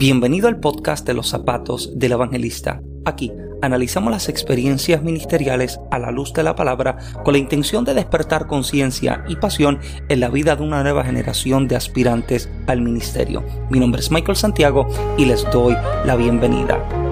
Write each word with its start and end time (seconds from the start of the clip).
Bienvenido 0.00 0.46
al 0.46 0.60
podcast 0.60 1.04
de 1.04 1.12
los 1.12 1.28
zapatos 1.28 1.98
del 1.98 2.12
evangelista. 2.12 2.80
Aquí 3.04 3.32
analizamos 3.62 4.12
las 4.12 4.28
experiencias 4.28 5.02
ministeriales 5.02 5.80
a 5.90 5.98
la 5.98 6.12
luz 6.12 6.32
de 6.34 6.44
la 6.44 6.54
palabra 6.54 6.98
con 7.24 7.32
la 7.32 7.40
intención 7.40 7.84
de 7.84 7.94
despertar 7.94 8.46
conciencia 8.46 9.24
y 9.26 9.34
pasión 9.34 9.80
en 10.08 10.20
la 10.20 10.28
vida 10.28 10.54
de 10.54 10.62
una 10.62 10.84
nueva 10.84 11.02
generación 11.02 11.66
de 11.66 11.74
aspirantes 11.74 12.48
al 12.68 12.80
ministerio. 12.80 13.42
Mi 13.70 13.80
nombre 13.80 14.00
es 14.00 14.12
Michael 14.12 14.36
Santiago 14.36 14.86
y 15.16 15.24
les 15.24 15.42
doy 15.50 15.74
la 16.04 16.14
bienvenida. 16.14 17.07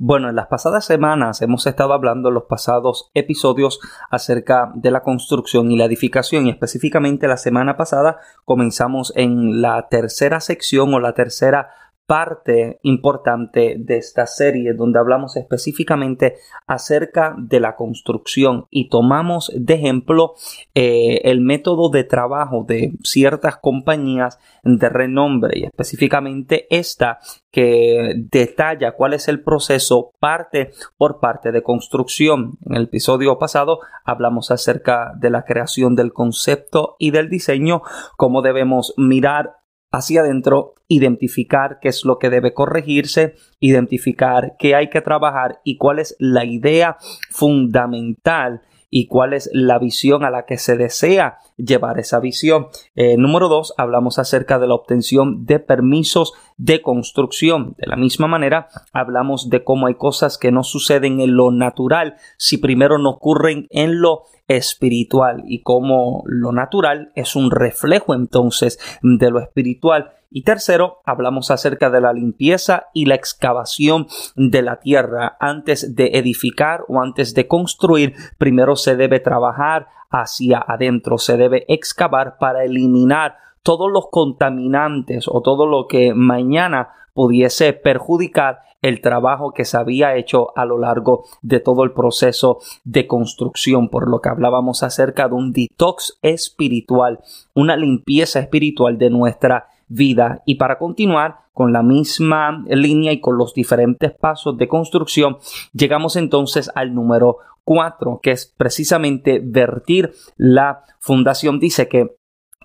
Bueno, 0.00 0.28
en 0.28 0.36
las 0.36 0.46
pasadas 0.46 0.84
semanas 0.84 1.42
hemos 1.42 1.66
estado 1.66 1.92
hablando 1.92 2.28
en 2.28 2.34
los 2.34 2.44
pasados 2.44 3.10
episodios 3.14 3.80
acerca 4.10 4.70
de 4.76 4.92
la 4.92 5.02
construcción 5.02 5.72
y 5.72 5.76
la 5.76 5.86
edificación 5.86 6.46
y 6.46 6.50
específicamente 6.50 7.26
la 7.26 7.36
semana 7.36 7.76
pasada 7.76 8.20
comenzamos 8.44 9.12
en 9.16 9.60
la 9.60 9.88
tercera 9.88 10.38
sección 10.38 10.94
o 10.94 11.00
la 11.00 11.14
tercera 11.14 11.70
parte 12.08 12.80
importante 12.84 13.76
de 13.78 13.98
esta 13.98 14.26
serie 14.26 14.72
donde 14.72 14.98
hablamos 14.98 15.36
específicamente 15.36 16.36
acerca 16.66 17.36
de 17.36 17.60
la 17.60 17.76
construcción 17.76 18.66
y 18.70 18.88
tomamos 18.88 19.52
de 19.54 19.74
ejemplo 19.74 20.32
eh, 20.74 21.20
el 21.24 21.42
método 21.42 21.90
de 21.90 22.04
trabajo 22.04 22.64
de 22.66 22.94
ciertas 23.02 23.58
compañías 23.58 24.38
de 24.62 24.88
renombre 24.88 25.58
y 25.58 25.64
específicamente 25.64 26.66
esta 26.70 27.18
que 27.50 28.14
detalla 28.16 28.92
cuál 28.92 29.12
es 29.12 29.28
el 29.28 29.42
proceso 29.42 30.12
parte 30.18 30.70
por 30.96 31.20
parte 31.20 31.52
de 31.52 31.62
construcción. 31.62 32.56
En 32.64 32.76
el 32.76 32.84
episodio 32.84 33.38
pasado 33.38 33.80
hablamos 34.04 34.50
acerca 34.50 35.12
de 35.14 35.28
la 35.28 35.44
creación 35.44 35.94
del 35.94 36.14
concepto 36.14 36.96
y 36.98 37.10
del 37.10 37.28
diseño, 37.28 37.82
cómo 38.16 38.40
debemos 38.40 38.94
mirar 38.96 39.57
hacia 39.90 40.20
adentro, 40.20 40.74
identificar 40.88 41.78
qué 41.80 41.88
es 41.88 42.04
lo 42.04 42.18
que 42.18 42.30
debe 42.30 42.54
corregirse, 42.54 43.34
identificar 43.60 44.56
qué 44.58 44.74
hay 44.74 44.90
que 44.90 45.00
trabajar 45.00 45.60
y 45.64 45.76
cuál 45.76 45.98
es 45.98 46.16
la 46.18 46.44
idea 46.44 46.96
fundamental 47.30 48.62
y 48.90 49.06
cuál 49.06 49.34
es 49.34 49.50
la 49.52 49.78
visión 49.78 50.24
a 50.24 50.30
la 50.30 50.46
que 50.46 50.56
se 50.56 50.76
desea 50.76 51.38
llevar 51.56 51.98
esa 51.98 52.20
visión. 52.20 52.68
Eh, 52.94 53.16
número 53.16 53.48
dos, 53.48 53.74
hablamos 53.76 54.18
acerca 54.18 54.58
de 54.58 54.66
la 54.66 54.74
obtención 54.74 55.44
de 55.44 55.58
permisos 55.58 56.32
de 56.56 56.80
construcción. 56.80 57.74
De 57.78 57.86
la 57.86 57.96
misma 57.96 58.28
manera, 58.28 58.68
hablamos 58.92 59.50
de 59.50 59.62
cómo 59.62 59.86
hay 59.86 59.94
cosas 59.94 60.38
que 60.38 60.52
no 60.52 60.64
suceden 60.64 61.20
en 61.20 61.36
lo 61.36 61.50
natural 61.50 62.16
si 62.36 62.58
primero 62.58 62.98
no 62.98 63.10
ocurren 63.10 63.66
en 63.70 64.00
lo 64.00 64.22
espiritual 64.48 65.44
y 65.46 65.62
cómo 65.62 66.24
lo 66.26 66.52
natural 66.52 67.12
es 67.14 67.36
un 67.36 67.50
reflejo 67.50 68.14
entonces 68.14 68.78
de 69.02 69.30
lo 69.30 69.40
espiritual. 69.40 70.12
Y 70.30 70.42
tercero, 70.42 71.00
hablamos 71.06 71.50
acerca 71.50 71.88
de 71.88 72.00
la 72.00 72.12
limpieza 72.12 72.88
y 72.92 73.06
la 73.06 73.14
excavación 73.14 74.08
de 74.36 74.62
la 74.62 74.80
tierra. 74.80 75.36
Antes 75.40 75.94
de 75.94 76.10
edificar 76.14 76.84
o 76.88 77.00
antes 77.00 77.34
de 77.34 77.46
construir, 77.46 78.14
primero 78.36 78.76
se 78.76 78.96
debe 78.96 79.20
trabajar 79.20 79.88
hacia 80.10 80.58
adentro, 80.66 81.18
se 81.18 81.36
debe 81.36 81.64
excavar 81.68 82.36
para 82.38 82.64
eliminar 82.64 83.36
todos 83.62 83.90
los 83.90 84.08
contaminantes 84.10 85.26
o 85.28 85.40
todo 85.42 85.66
lo 85.66 85.86
que 85.86 86.14
mañana 86.14 86.90
pudiese 87.14 87.72
perjudicar 87.72 88.60
el 88.82 89.00
trabajo 89.00 89.52
que 89.52 89.64
se 89.64 89.76
había 89.76 90.16
hecho 90.16 90.56
a 90.56 90.64
lo 90.64 90.78
largo 90.78 91.24
de 91.42 91.60
todo 91.60 91.84
el 91.84 91.92
proceso 91.92 92.58
de 92.84 93.06
construcción, 93.06 93.88
por 93.88 94.08
lo 94.08 94.20
que 94.20 94.28
hablábamos 94.28 94.82
acerca 94.82 95.28
de 95.28 95.34
un 95.34 95.52
detox 95.52 96.18
espiritual, 96.22 97.20
una 97.54 97.76
limpieza 97.76 98.40
espiritual 98.40 98.98
de 98.98 99.10
nuestra 99.10 99.68
vida. 99.88 100.42
Y 100.46 100.56
para 100.56 100.78
continuar 100.78 101.40
con 101.52 101.72
la 101.72 101.82
misma 101.82 102.64
línea 102.68 103.12
y 103.12 103.20
con 103.20 103.36
los 103.36 103.52
diferentes 103.52 104.12
pasos 104.12 104.56
de 104.56 104.68
construcción, 104.68 105.38
llegamos 105.72 106.16
entonces 106.16 106.70
al 106.74 106.94
número 106.94 107.38
4, 107.64 108.20
que 108.22 108.30
es 108.30 108.46
precisamente 108.56 109.40
vertir 109.42 110.12
la 110.36 110.84
fundación. 111.00 111.58
Dice 111.58 111.88
que 111.88 112.16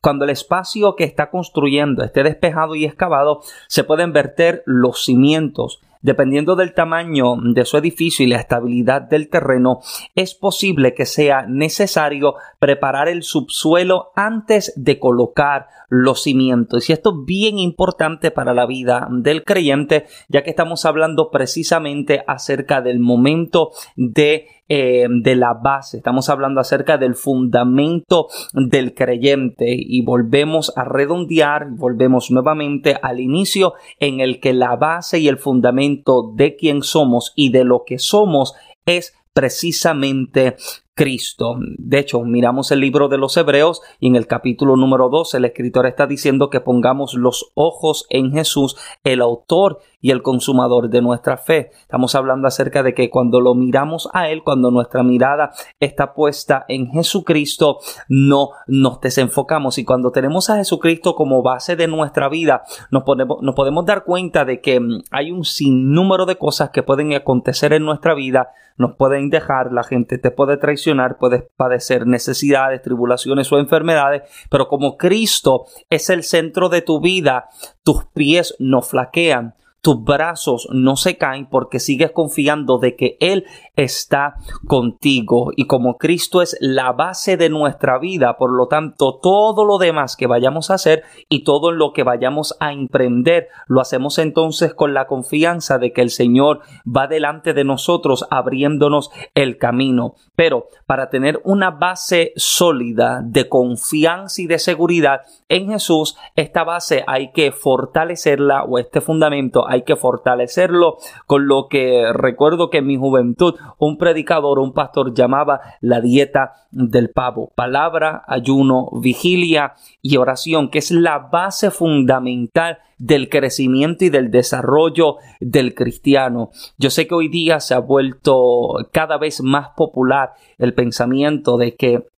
cuando 0.02 0.26
el 0.26 0.32
espacio 0.32 0.96
que 0.96 1.06
está 1.06 1.30
construyendo 1.30 2.04
esté 2.04 2.24
despejado 2.24 2.76
y 2.76 2.86
excavado, 2.86 3.42
se 3.68 3.84
pueden 3.84 4.14
verter 4.14 4.62
los 4.66 5.04
cimientos 5.04 5.82
Dependiendo 6.04 6.58
del 6.58 6.74
tamaño 6.74 7.38
de 7.42 7.64
su 7.64 7.78
edificio 7.78 8.26
y 8.26 8.28
la 8.28 8.36
estabilidad 8.36 9.04
del 9.04 9.30
terreno, 9.30 9.80
es 10.16 10.36
posible 10.36 10.94
que 10.94 11.06
sea 11.06 11.46
necesario 11.48 12.36
preparar 12.60 13.08
el 13.08 13.24
subsuelo 13.24 14.12
antes 14.14 14.74
de 14.76 15.00
colocar 15.00 15.68
los 15.88 16.24
cimientos. 16.24 16.90
Y 16.90 16.94
esto 16.94 17.12
es 17.12 17.26
bien 17.26 17.58
importante 17.58 18.32
para 18.32 18.54
la 18.54 18.66
vida 18.66 19.08
del 19.12 19.46
creyente, 19.46 20.06
ya 20.28 20.44
que 20.44 20.50
estamos 20.50 20.84
hablando 20.84 21.32
precisamente 21.32 22.22
acerca 22.28 22.82
del 22.82 23.00
momento 23.00 23.72
de 23.96 24.48
eh, 24.76 25.06
de 25.08 25.36
la 25.36 25.54
base, 25.54 25.98
estamos 25.98 26.30
hablando 26.30 26.60
acerca 26.60 26.98
del 26.98 27.14
fundamento 27.14 28.28
del 28.54 28.96
creyente 28.96 29.68
y 29.68 30.02
volvemos 30.02 30.74
a 30.76 30.84
redondear, 30.84 31.68
volvemos 31.70 32.32
nuevamente 32.32 32.98
al 33.00 33.20
inicio 33.20 33.76
en 34.00 34.20
el 34.20 34.40
que 34.40 34.52
la 34.52 34.76
base 34.76 35.20
y 35.20 35.28
el 35.28 35.38
fundamento 35.38 36.34
de 36.36 36.56
quien 36.56 36.82
somos 36.82 37.34
y 37.36 37.52
de 37.52 37.66
lo 37.66 37.84
que 37.86 38.00
somos 38.00 38.56
es 38.88 39.14
precisamente 39.34 40.56
Cristo. 40.96 41.56
De 41.60 42.00
hecho, 42.00 42.22
miramos 42.22 42.72
el 42.72 42.80
libro 42.80 43.08
de 43.08 43.18
los 43.18 43.36
Hebreos 43.36 43.82
y 44.00 44.08
en 44.08 44.16
el 44.16 44.28
capítulo 44.28 44.76
número 44.76 45.10
2 45.10 45.34
el 45.36 45.46
escritor 45.46 45.88
está 45.88 46.06
diciendo 46.06 46.50
que 46.50 46.62
pongamos 46.62 47.16
los 47.16 47.52
ojos 47.56 48.06
en 48.10 48.32
Jesús, 48.32 48.78
el 49.04 49.22
autor 49.22 49.80
y 50.02 50.12
el 50.12 50.22
consumador 50.22 50.90
de 50.90 51.02
nuestra 51.02 51.38
fe. 51.38 51.72
Estamos 51.82 52.14
hablando 52.14 52.48
acerca 52.48 52.84
de 52.84 52.94
que 52.94 53.10
cuando 53.10 53.40
lo 53.40 53.56
miramos 53.56 54.10
a 54.14 54.30
Él, 54.30 54.44
cuando 54.44 54.70
nuestra 54.70 55.02
mirada 55.02 55.54
está 55.80 56.14
puesta 56.14 56.66
en 56.68 56.92
Jesucristo, 56.92 57.80
no 58.10 58.50
nos 58.68 59.00
desenfocamos. 59.00 59.78
Y 59.78 59.86
cuando 59.86 60.12
tenemos 60.12 60.50
a 60.50 60.58
Jesucristo 60.58 61.16
como 61.16 61.42
base 61.42 61.76
de 61.76 61.88
nuestra 61.88 62.28
vida, 62.28 62.64
nos, 62.92 63.04
podemos, 63.04 63.42
nos 63.42 63.56
podemos 63.56 63.86
dar 63.86 64.04
cuenta 64.04 64.46
de 64.46 64.60
que 64.60 64.80
mm, 64.80 65.04
hay 65.10 65.32
un 65.32 65.46
sinnúmero 65.46 66.26
de 66.26 66.38
cosas 66.38 66.70
que 66.72 66.84
pueden 66.84 67.14
acontecer 67.14 67.72
en 67.72 67.86
nuestra 67.86 68.14
vida, 68.14 68.52
nos 68.78 68.96
pueden 68.96 69.30
dejar, 69.30 69.72
la 69.72 69.84
gente 69.84 70.18
te 70.18 70.32
puede 70.32 70.58
traicionar, 70.58 70.83
puedes 71.20 71.44
padecer 71.56 72.06
necesidades, 72.08 72.82
tribulaciones 72.82 73.52
o 73.52 73.60
enfermedades, 73.60 74.24
pero 74.50 74.68
como 74.68 74.98
Cristo 74.98 75.66
es 75.90 76.10
el 76.10 76.24
centro 76.24 76.70
de 76.70 76.82
tu 76.82 77.00
vida, 77.00 77.50
tus 77.84 78.06
pies 78.14 78.56
no 78.60 78.82
flaquean 78.82 79.56
tus 79.84 80.02
brazos 80.02 80.70
no 80.72 80.96
se 80.96 81.18
caen 81.18 81.46
porque 81.46 81.82
sigues 81.82 82.12
confiando 82.12 82.78
de 82.78 82.96
que 82.96 83.18
Él 83.20 83.46
está 83.76 84.36
contigo. 84.66 85.52
Y 85.58 85.68
como 85.68 85.98
Cristo 85.98 86.42
es 86.42 86.56
la 86.62 86.94
base 86.94 87.36
de 87.36 87.50
nuestra 87.50 88.00
vida, 88.00 88.38
por 88.38 88.50
lo 88.54 88.68
tanto, 88.68 89.20
todo 89.22 89.66
lo 89.66 89.78
demás 89.80 90.16
que 90.16 90.26
vayamos 90.26 90.72
a 90.72 90.76
hacer 90.76 91.04
y 91.28 91.44
todo 91.44 91.72
lo 91.72 91.92
que 91.92 92.04
vayamos 92.04 92.56
a 92.62 92.72
emprender, 92.72 93.50
lo 93.68 93.82
hacemos 93.82 94.20
entonces 94.20 94.74
con 94.74 94.94
la 94.94 95.06
confianza 95.06 95.78
de 95.80 95.92
que 95.92 96.02
el 96.02 96.12
Señor 96.12 96.62
va 96.86 97.08
delante 97.08 97.54
de 97.54 97.66
nosotros 97.66 98.26
abriéndonos 98.32 99.12
el 99.36 99.58
camino. 99.58 100.16
Pero 100.38 100.68
para 100.86 101.10
tener 101.10 101.42
una 101.44 101.72
base 101.72 102.32
sólida 102.38 103.20
de 103.22 103.50
confianza 103.50 104.42
y 104.42 104.48
de 104.48 104.60
seguridad 104.60 105.24
en 105.50 105.72
Jesús, 105.72 106.16
esta 106.38 106.64
base 106.64 107.04
hay 107.06 107.34
que 107.34 107.52
fortalecerla 107.52 108.64
o 108.64 108.80
este 108.80 109.02
fundamento 109.02 109.68
hay 109.74 109.82
que 109.82 109.96
fortalecerlo 109.96 110.98
con 111.26 111.48
lo 111.48 111.68
que 111.68 112.12
recuerdo 112.14 112.70
que 112.70 112.78
en 112.78 112.88
mi 112.88 112.96
juventud 112.96 113.56
un 113.80 113.98
predicador, 113.98 114.60
un 114.60 114.74
pastor 114.74 115.14
llamaba 115.14 115.62
la 115.82 116.00
dieta 116.00 116.54
del 116.72 117.10
pavo. 117.10 117.52
Palabra, 117.56 118.24
ayuno, 118.28 118.90
vigilia 119.02 119.74
y 120.02 120.18
oración, 120.18 120.70
que 120.70 120.80
es 120.80 120.92
la 120.92 121.18
base 121.20 121.72
fundamental 121.72 122.78
del 122.98 123.30
crecimiento 123.30 124.06
y 124.06 124.10
del 124.10 124.32
desarrollo 124.32 125.18
del 125.40 125.74
cristiano. 125.74 126.52
Yo 126.78 126.90
sé 126.90 127.08
que 127.08 127.16
hoy 127.16 127.28
día 127.28 127.60
se 127.60 127.74
ha 127.74 127.80
vuelto 127.80 128.76
cada 128.92 129.18
vez 129.18 129.42
más 129.42 129.70
popular 129.76 130.34
el 130.58 130.74
pensamiento 130.74 131.58
de 131.58 131.76
que 131.76 132.13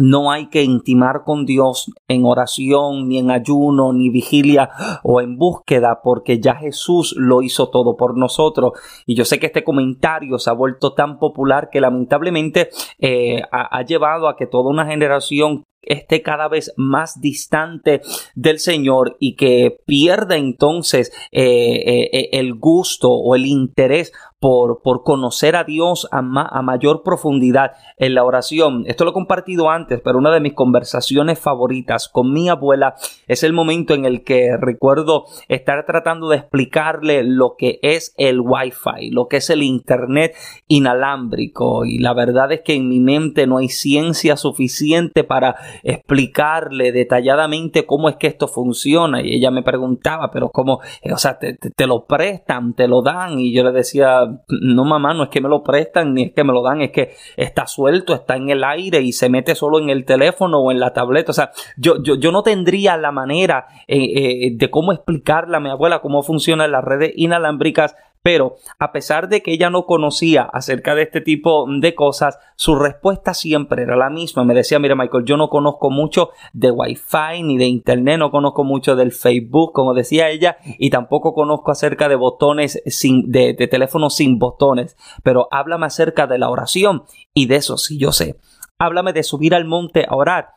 no 0.00 0.32
hay 0.32 0.48
que 0.48 0.62
intimar 0.62 1.22
con 1.24 1.44
Dios 1.44 1.92
en 2.08 2.24
oración, 2.24 3.08
ni 3.08 3.18
en 3.18 3.30
ayuno, 3.30 3.92
ni 3.92 4.08
vigilia 4.08 4.70
o 5.02 5.20
en 5.20 5.36
búsqueda, 5.36 6.00
porque 6.02 6.40
ya 6.40 6.54
Jesús 6.54 7.14
lo 7.16 7.42
hizo 7.42 7.68
todo 7.68 7.96
por 7.96 8.16
nosotros. 8.16 8.72
Y 9.06 9.14
yo 9.14 9.24
sé 9.24 9.38
que 9.38 9.46
este 9.46 9.62
comentario 9.62 10.38
se 10.38 10.50
ha 10.50 10.54
vuelto 10.54 10.94
tan 10.94 11.18
popular 11.18 11.68
que 11.70 11.80
lamentablemente 11.80 12.70
eh, 12.98 13.42
ha, 13.52 13.82
llevado 13.82 14.28
a 14.28 14.36
que 14.36 14.46
toda 14.46 14.70
una 14.70 14.86
generación 14.86 15.64
esté 15.82 16.22
cada 16.22 16.48
vez 16.48 16.72
más 16.76 17.20
distante 17.20 18.02
del 18.34 18.58
Señor 18.58 19.16
y 19.18 19.34
que 19.36 19.78
pierda 19.86 20.36
entonces 20.36 21.10
eh, 21.32 22.10
eh, 22.12 22.28
el 22.32 22.54
gusto 22.54 23.10
o 23.10 23.34
el 23.34 23.46
interés 23.46 24.12
por, 24.40 24.80
por 24.82 25.04
conocer 25.04 25.54
a 25.54 25.64
Dios 25.64 26.08
a, 26.10 26.18
a 26.18 26.62
mayor 26.62 27.02
profundidad 27.02 27.72
en 27.98 28.14
la 28.14 28.24
oración. 28.24 28.84
Esto 28.86 29.04
lo 29.04 29.10
he 29.10 29.14
compartido 29.14 29.68
antes, 29.68 30.00
pero 30.02 30.18
una 30.18 30.32
de 30.32 30.40
mis 30.40 30.54
conversaciones 30.54 31.38
favoritas 31.38 32.08
con 32.08 32.32
mi 32.32 32.48
abuela 32.48 32.94
es 33.28 33.42
el 33.42 33.52
momento 33.52 33.92
en 33.92 34.06
el 34.06 34.24
que 34.24 34.56
recuerdo 34.58 35.26
estar 35.48 35.84
tratando 35.84 36.30
de 36.30 36.38
explicarle 36.38 37.22
lo 37.22 37.54
que 37.58 37.78
es 37.82 38.14
el 38.16 38.40
Wi-Fi, 38.40 39.10
lo 39.10 39.28
que 39.28 39.36
es 39.36 39.50
el 39.50 39.62
Internet 39.62 40.34
inalámbrico. 40.68 41.84
Y 41.84 41.98
la 41.98 42.14
verdad 42.14 42.50
es 42.52 42.62
que 42.62 42.74
en 42.74 42.88
mi 42.88 42.98
mente 42.98 43.46
no 43.46 43.58
hay 43.58 43.68
ciencia 43.68 44.38
suficiente 44.38 45.22
para 45.22 45.56
explicarle 45.82 46.92
detalladamente 46.92 47.84
cómo 47.84 48.08
es 48.08 48.16
que 48.16 48.28
esto 48.28 48.48
funciona. 48.48 49.20
Y 49.20 49.34
ella 49.34 49.50
me 49.50 49.62
preguntaba, 49.62 50.30
pero 50.30 50.48
cómo, 50.48 50.80
o 51.12 51.18
sea, 51.18 51.38
te, 51.38 51.54
te 51.54 51.86
lo 51.86 52.06
prestan, 52.06 52.72
te 52.72 52.88
lo 52.88 53.02
dan. 53.02 53.38
Y 53.38 53.52
yo 53.52 53.64
le 53.64 53.72
decía, 53.72 54.29
no 54.48 54.84
mamá, 54.84 55.14
no 55.14 55.24
es 55.24 55.28
que 55.30 55.40
me 55.40 55.48
lo 55.48 55.62
prestan 55.62 56.14
ni 56.14 56.24
es 56.24 56.32
que 56.32 56.44
me 56.44 56.52
lo 56.52 56.62
dan, 56.62 56.82
es 56.82 56.90
que 56.90 57.14
está 57.36 57.66
suelto, 57.66 58.14
está 58.14 58.36
en 58.36 58.50
el 58.50 58.64
aire 58.64 59.00
y 59.00 59.12
se 59.12 59.28
mete 59.28 59.54
solo 59.54 59.78
en 59.78 59.90
el 59.90 60.04
teléfono 60.04 60.58
o 60.58 60.70
en 60.70 60.80
la 60.80 60.92
tableta. 60.92 61.30
O 61.30 61.34
sea, 61.34 61.50
yo, 61.76 62.02
yo, 62.02 62.14
yo 62.16 62.32
no 62.32 62.42
tendría 62.42 62.96
la 62.96 63.12
manera 63.12 63.66
eh, 63.86 63.98
eh, 63.98 64.50
de 64.54 64.70
cómo 64.70 64.92
explicarle 64.92 65.56
a 65.56 65.60
mi 65.60 65.70
abuela 65.70 66.00
cómo 66.00 66.22
funcionan 66.22 66.72
las 66.72 66.84
redes 66.84 67.12
inalámbricas 67.16 67.96
pero 68.22 68.56
a 68.78 68.92
pesar 68.92 69.28
de 69.28 69.42
que 69.42 69.52
ella 69.52 69.70
no 69.70 69.86
conocía 69.86 70.42
acerca 70.42 70.94
de 70.94 71.02
este 71.02 71.20
tipo 71.20 71.66
de 71.68 71.94
cosas, 71.94 72.38
su 72.56 72.74
respuesta 72.74 73.32
siempre 73.32 73.82
era 73.82 73.96
la 73.96 74.10
misma. 74.10 74.44
Me 74.44 74.54
decía, 74.54 74.78
mira 74.78 74.94
Michael, 74.94 75.24
yo 75.24 75.36
no 75.36 75.48
conozco 75.48 75.90
mucho 75.90 76.30
de 76.52 76.70
Wi-Fi 76.70 77.42
ni 77.42 77.56
de 77.56 77.66
Internet, 77.66 78.18
no 78.18 78.30
conozco 78.30 78.64
mucho 78.64 78.94
del 78.94 79.12
Facebook, 79.12 79.72
como 79.72 79.94
decía 79.94 80.28
ella, 80.28 80.58
y 80.78 80.90
tampoco 80.90 81.32
conozco 81.32 81.70
acerca 81.70 82.08
de 82.08 82.16
botones 82.16 82.82
sin, 82.86 83.30
de, 83.30 83.54
de 83.54 83.68
teléfonos 83.68 84.16
sin 84.16 84.38
botones, 84.38 84.96
pero 85.22 85.48
háblame 85.50 85.86
acerca 85.86 86.26
de 86.26 86.38
la 86.38 86.50
oración 86.50 87.04
y 87.32 87.46
de 87.46 87.56
eso 87.56 87.78
sí 87.78 87.98
yo 87.98 88.12
sé. 88.12 88.36
Háblame 88.78 89.12
de 89.12 89.22
subir 89.22 89.54
al 89.54 89.64
monte 89.64 90.06
a 90.08 90.14
orar. 90.14 90.54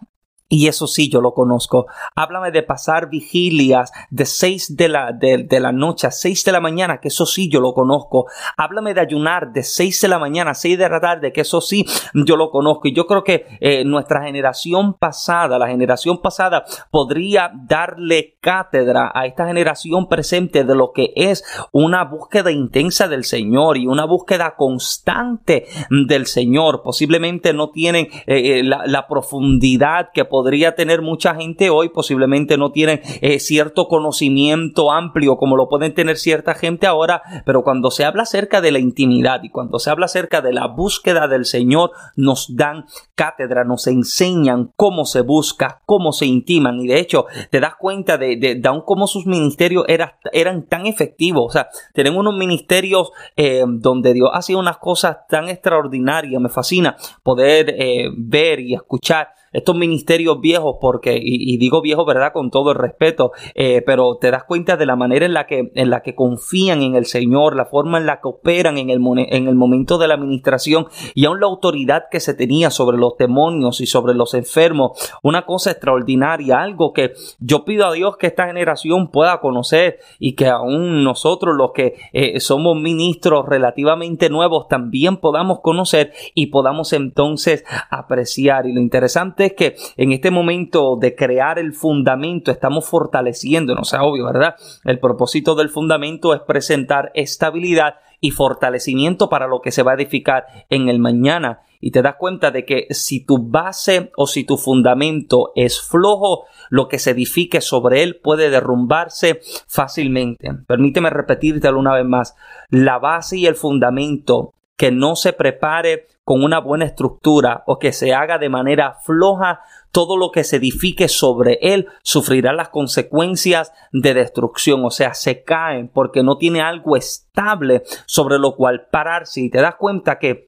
Y 0.54 0.68
eso 0.68 0.86
sí, 0.86 1.10
yo 1.10 1.20
lo 1.20 1.34
conozco. 1.34 1.88
Háblame 2.14 2.52
de 2.52 2.62
pasar 2.62 3.10
vigilias 3.10 3.92
de 4.12 4.28
6 4.28 4.78
de 4.78 4.88
la, 4.88 5.12
de, 5.12 5.48
la 5.60 5.72
noche 5.72 6.06
a 6.06 6.12
6 6.12 6.46
de 6.46 6.52
la 6.52 6.60
mañana, 6.60 7.00
que 7.00 7.08
eso 7.08 7.26
sí, 7.26 7.50
yo 7.50 7.60
lo 7.60 7.74
conozco. 7.74 8.28
Háblame 8.56 8.94
de 8.94 9.02
ayunar 9.02 9.52
de 9.52 9.64
6 9.64 10.02
de 10.02 10.08
la 10.10 10.20
mañana 10.20 10.52
a 10.52 10.54
6 10.54 10.78
de 10.78 10.88
la 10.88 11.02
tarde, 11.02 11.34
que 11.34 11.42
eso 11.42 11.60
sí, 11.60 11.88
yo 12.14 12.36
lo 12.36 12.52
conozco. 12.52 12.88
Y 12.88 12.94
yo 12.94 13.08
creo 13.08 13.24
que 13.24 13.48
eh, 13.62 13.84
nuestra 13.84 14.22
generación 14.22 14.94
pasada, 14.94 15.58
la 15.58 15.70
generación 15.70 16.22
pasada, 16.22 16.66
podría 16.92 17.52
darle 17.68 18.38
cátedra 18.40 19.12
a 19.12 19.26
esta 19.26 19.48
generación 19.48 20.08
presente 20.08 20.66
de 20.66 20.76
lo 20.76 20.92
que 20.92 21.14
es 21.16 21.44
una 21.72 22.04
búsqueda 22.04 22.52
intensa 22.52 23.08
del 23.08 23.24
Señor 23.24 23.78
y 23.78 23.88
una 23.88 24.06
búsqueda 24.06 24.54
constante 24.56 25.66
del 25.90 26.28
Señor. 26.28 26.84
Posiblemente 26.84 27.54
no 27.54 27.72
tienen 27.72 28.06
eh, 28.28 28.60
eh, 28.60 28.64
la, 28.64 29.08
profundidad 29.08 30.10
que 30.14 30.26
podemos 30.26 30.43
podría 30.44 30.76
tener 30.76 31.02
mucha 31.02 31.36
gente 31.36 31.70
hoy, 31.70 31.88
posiblemente 31.88 32.58
no 32.58 32.74
tienen 32.74 33.00
eh, 33.22 33.40
cierto 33.40 33.88
conocimiento 33.88 34.92
amplio 34.92 35.38
como 35.38 35.56
lo 35.56 35.70
pueden 35.70 35.94
tener 35.94 36.18
cierta 36.18 36.54
gente 36.54 36.86
ahora, 36.86 37.22
pero 37.46 37.64
cuando 37.64 37.92
se 37.92 38.04
habla 38.04 38.24
acerca 38.24 38.60
de 38.60 38.74
la 38.74 38.80
intimidad 38.80 39.42
y 39.42 39.50
cuando 39.50 39.80
se 39.80 39.90
habla 39.90 40.08
acerca 40.08 40.42
de 40.42 40.52
la 40.52 40.68
búsqueda 40.68 41.30
del 41.30 41.46
Señor, 41.46 41.92
nos 42.18 42.58
dan 42.58 42.88
cátedra, 43.16 43.64
nos 43.64 43.88
enseñan 43.88 44.74
cómo 44.76 45.06
se 45.06 45.22
busca, 45.22 45.82
cómo 45.86 46.12
se 46.12 46.26
intiman. 46.26 46.82
Y 46.82 46.88
de 46.88 47.00
hecho 47.00 47.26
te 47.50 47.62
das 47.62 47.76
cuenta 47.80 48.18
de, 48.18 48.36
de, 48.36 48.62
cómo 48.86 49.08
sus 49.08 49.26
ministerios 49.26 49.86
eran 49.88 50.68
tan 50.68 50.88
efectivos, 50.88 51.46
o 51.46 51.52
sea, 51.52 51.70
tenemos 51.94 52.20
unos 52.20 52.36
ministerios 52.36 53.14
eh, 53.38 53.64
donde 53.66 54.14
Dios 54.14 54.30
hace 54.34 54.58
unas 54.58 54.78
cosas 54.78 55.20
tan 55.30 55.48
extraordinarias, 55.48 56.42
me 56.42 56.50
fascina 56.50 56.98
poder 57.24 57.74
eh, 57.78 58.10
ver 58.18 58.60
y 58.60 58.74
escuchar 58.74 59.30
estos 59.54 59.76
ministerios 59.76 60.42
viejos, 60.42 60.78
porque, 60.82 61.20
y, 61.22 61.58
digo 61.58 61.82
viejos, 61.82 62.06
¿verdad? 62.06 62.34
Con 62.34 62.50
todo 62.50 62.72
el 62.72 62.78
respeto, 62.78 63.32
eh, 63.56 63.82
pero 63.86 64.18
te 64.20 64.32
das 64.32 64.44
cuenta 64.44 64.78
de 64.78 64.86
la 64.86 64.96
manera 64.96 65.26
en 65.26 65.34
la 65.34 65.46
que, 65.46 65.72
en 65.76 65.90
la 65.90 66.02
que 66.02 66.16
confían 66.16 66.82
en 66.82 66.96
el 66.96 67.06
Señor, 67.06 67.56
la 67.56 67.66
forma 67.66 67.98
en 67.98 68.06
la 68.06 68.20
que 68.22 68.28
operan 68.28 68.78
en 68.78 68.90
el, 68.90 69.02
en 69.30 69.48
el 69.48 69.56
momento 69.56 69.98
de 69.98 70.08
la 70.08 70.16
administración 70.16 70.88
y 71.14 71.26
aún 71.26 71.40
la 71.40 71.48
autoridad 71.48 72.06
que 72.10 72.20
se 72.20 72.34
tenía 72.34 72.70
sobre 72.70 72.98
los 72.98 73.18
demonios 73.18 73.82
y 73.82 73.86
sobre 73.86 74.14
los 74.14 74.34
enfermos. 74.34 74.92
Una 75.22 75.46
cosa 75.46 75.72
extraordinaria, 75.72 76.62
algo 76.62 76.94
que 76.94 77.14
yo 77.40 77.66
pido 77.66 77.86
a 77.86 77.94
Dios 77.94 78.18
que 78.18 78.28
esta 78.28 78.48
generación 78.48 79.10
pueda 79.10 79.40
conocer 79.40 80.00
y 80.20 80.34
que 80.34 80.48
aún 80.48 81.04
nosotros 81.04 81.56
los 81.56 81.72
que 81.72 81.96
eh, 82.14 82.40
somos 82.40 82.76
ministros 82.78 83.46
relativamente 83.48 84.30
nuevos 84.30 84.68
también 84.68 85.18
podamos 85.18 85.60
conocer 85.62 86.14
y 86.34 86.48
podamos 86.48 86.94
entonces 86.94 87.64
apreciar. 87.90 88.66
Y 88.66 88.74
lo 88.74 88.82
interesante 88.82 89.43
es 89.44 89.54
que 89.54 89.76
en 89.98 90.12
este 90.12 90.32
momento 90.32 90.98
de 91.00 91.16
crear 91.16 91.60
el 91.60 91.74
fundamento 91.74 92.52
estamos 92.52 92.88
fortaleciendo, 92.88 93.76
no 93.76 93.84
sea 93.84 94.04
obvio, 94.04 94.26
¿verdad? 94.26 94.56
El 94.84 95.00
propósito 95.00 95.56
del 95.56 95.70
fundamento 95.70 96.34
es 96.34 96.42
presentar 96.42 97.12
estabilidad 97.14 97.96
y 98.24 98.32
fortalecimiento 98.32 99.28
para 99.28 99.48
lo 99.48 99.60
que 99.60 99.72
se 99.72 99.84
va 99.84 99.92
a 99.92 99.96
edificar 99.96 100.46
en 100.70 100.88
el 100.88 101.00
mañana. 101.00 101.60
Y 101.82 101.92
te 101.92 102.02
das 102.02 102.16
cuenta 102.16 102.52
de 102.52 102.64
que 102.64 102.88
si 102.92 103.26
tu 103.26 103.50
base 103.50 104.14
o 104.16 104.28
si 104.28 104.46
tu 104.46 104.56
fundamento 104.56 105.52
es 105.56 105.82
flojo, 105.82 106.46
lo 106.70 106.88
que 106.88 107.00
se 107.00 107.12
edifique 107.12 107.60
sobre 107.60 108.02
él 108.02 108.22
puede 108.24 108.50
derrumbarse 108.50 109.42
fácilmente. 109.68 110.50
Permíteme 110.66 111.10
repetírtelo 111.10 111.78
una 111.78 111.96
vez 111.96 112.06
más. 112.06 112.36
La 112.70 112.98
base 112.98 113.36
y 113.40 113.46
el 113.46 113.56
fundamento 113.56 114.54
que 114.78 114.92
no 114.92 115.18
se 115.18 115.34
prepare 115.34 116.08
con 116.24 116.44
una 116.44 116.60
buena 116.60 116.86
estructura 116.86 117.64
o 117.68 117.80
que 117.80 117.92
se 117.92 118.14
haga 118.14 118.38
de 118.38 118.50
manera 118.50 118.98
floja, 119.04 119.62
todo 119.92 120.18
lo 120.18 120.32
que 120.32 120.44
se 120.44 120.56
edifique 120.56 121.08
sobre 121.08 121.60
él 121.62 121.88
sufrirá 122.02 122.54
las 122.54 122.70
consecuencias 122.70 123.74
de 123.92 124.14
destrucción, 124.14 124.84
o 124.86 124.90
sea, 124.90 125.14
se 125.14 125.44
caen 125.44 125.90
porque 125.90 126.24
no 126.24 126.38
tiene 126.38 126.62
algo 126.62 126.96
estable 126.96 127.84
sobre 128.06 128.40
lo 128.40 128.56
cual 128.56 128.88
pararse. 128.92 129.42
Y 129.42 129.50
te 129.50 129.62
das 129.62 129.76
cuenta 129.76 130.18
que 130.18 130.48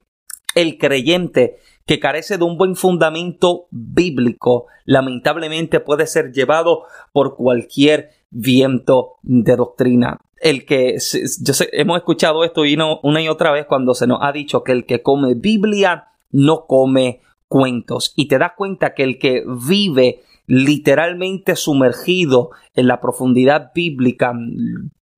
el 0.54 0.78
creyente 0.78 1.58
que 1.86 2.00
carece 2.00 2.36
de 2.36 2.44
un 2.44 2.58
buen 2.58 2.76
fundamento 2.76 3.66
bíblico, 3.70 4.66
lamentablemente 4.84 5.80
puede 5.80 6.06
ser 6.06 6.32
llevado 6.32 6.82
por 7.12 7.36
cualquier 7.36 8.10
viento 8.30 9.14
de 9.22 9.56
doctrina 9.56 10.18
el 10.40 10.66
que, 10.66 10.94
yo 10.94 11.54
sé, 11.54 11.68
hemos 11.72 11.96
escuchado 11.96 12.44
esto 12.44 12.64
y 12.64 12.76
no, 12.76 13.00
una 13.02 13.22
y 13.22 13.28
otra 13.28 13.52
vez 13.52 13.66
cuando 13.66 13.94
se 13.94 14.06
nos 14.06 14.18
ha 14.22 14.32
dicho 14.32 14.62
que 14.62 14.72
el 14.72 14.84
que 14.84 15.02
come 15.02 15.34
Biblia 15.34 16.08
no 16.30 16.66
come 16.66 17.20
cuentos. 17.48 18.12
Y 18.16 18.28
te 18.28 18.38
das 18.38 18.52
cuenta 18.56 18.94
que 18.94 19.02
el 19.02 19.18
que 19.18 19.44
vive 19.46 20.22
literalmente 20.46 21.56
sumergido 21.56 22.50
en 22.74 22.86
la 22.86 23.00
profundidad 23.00 23.72
bíblica, 23.74 24.32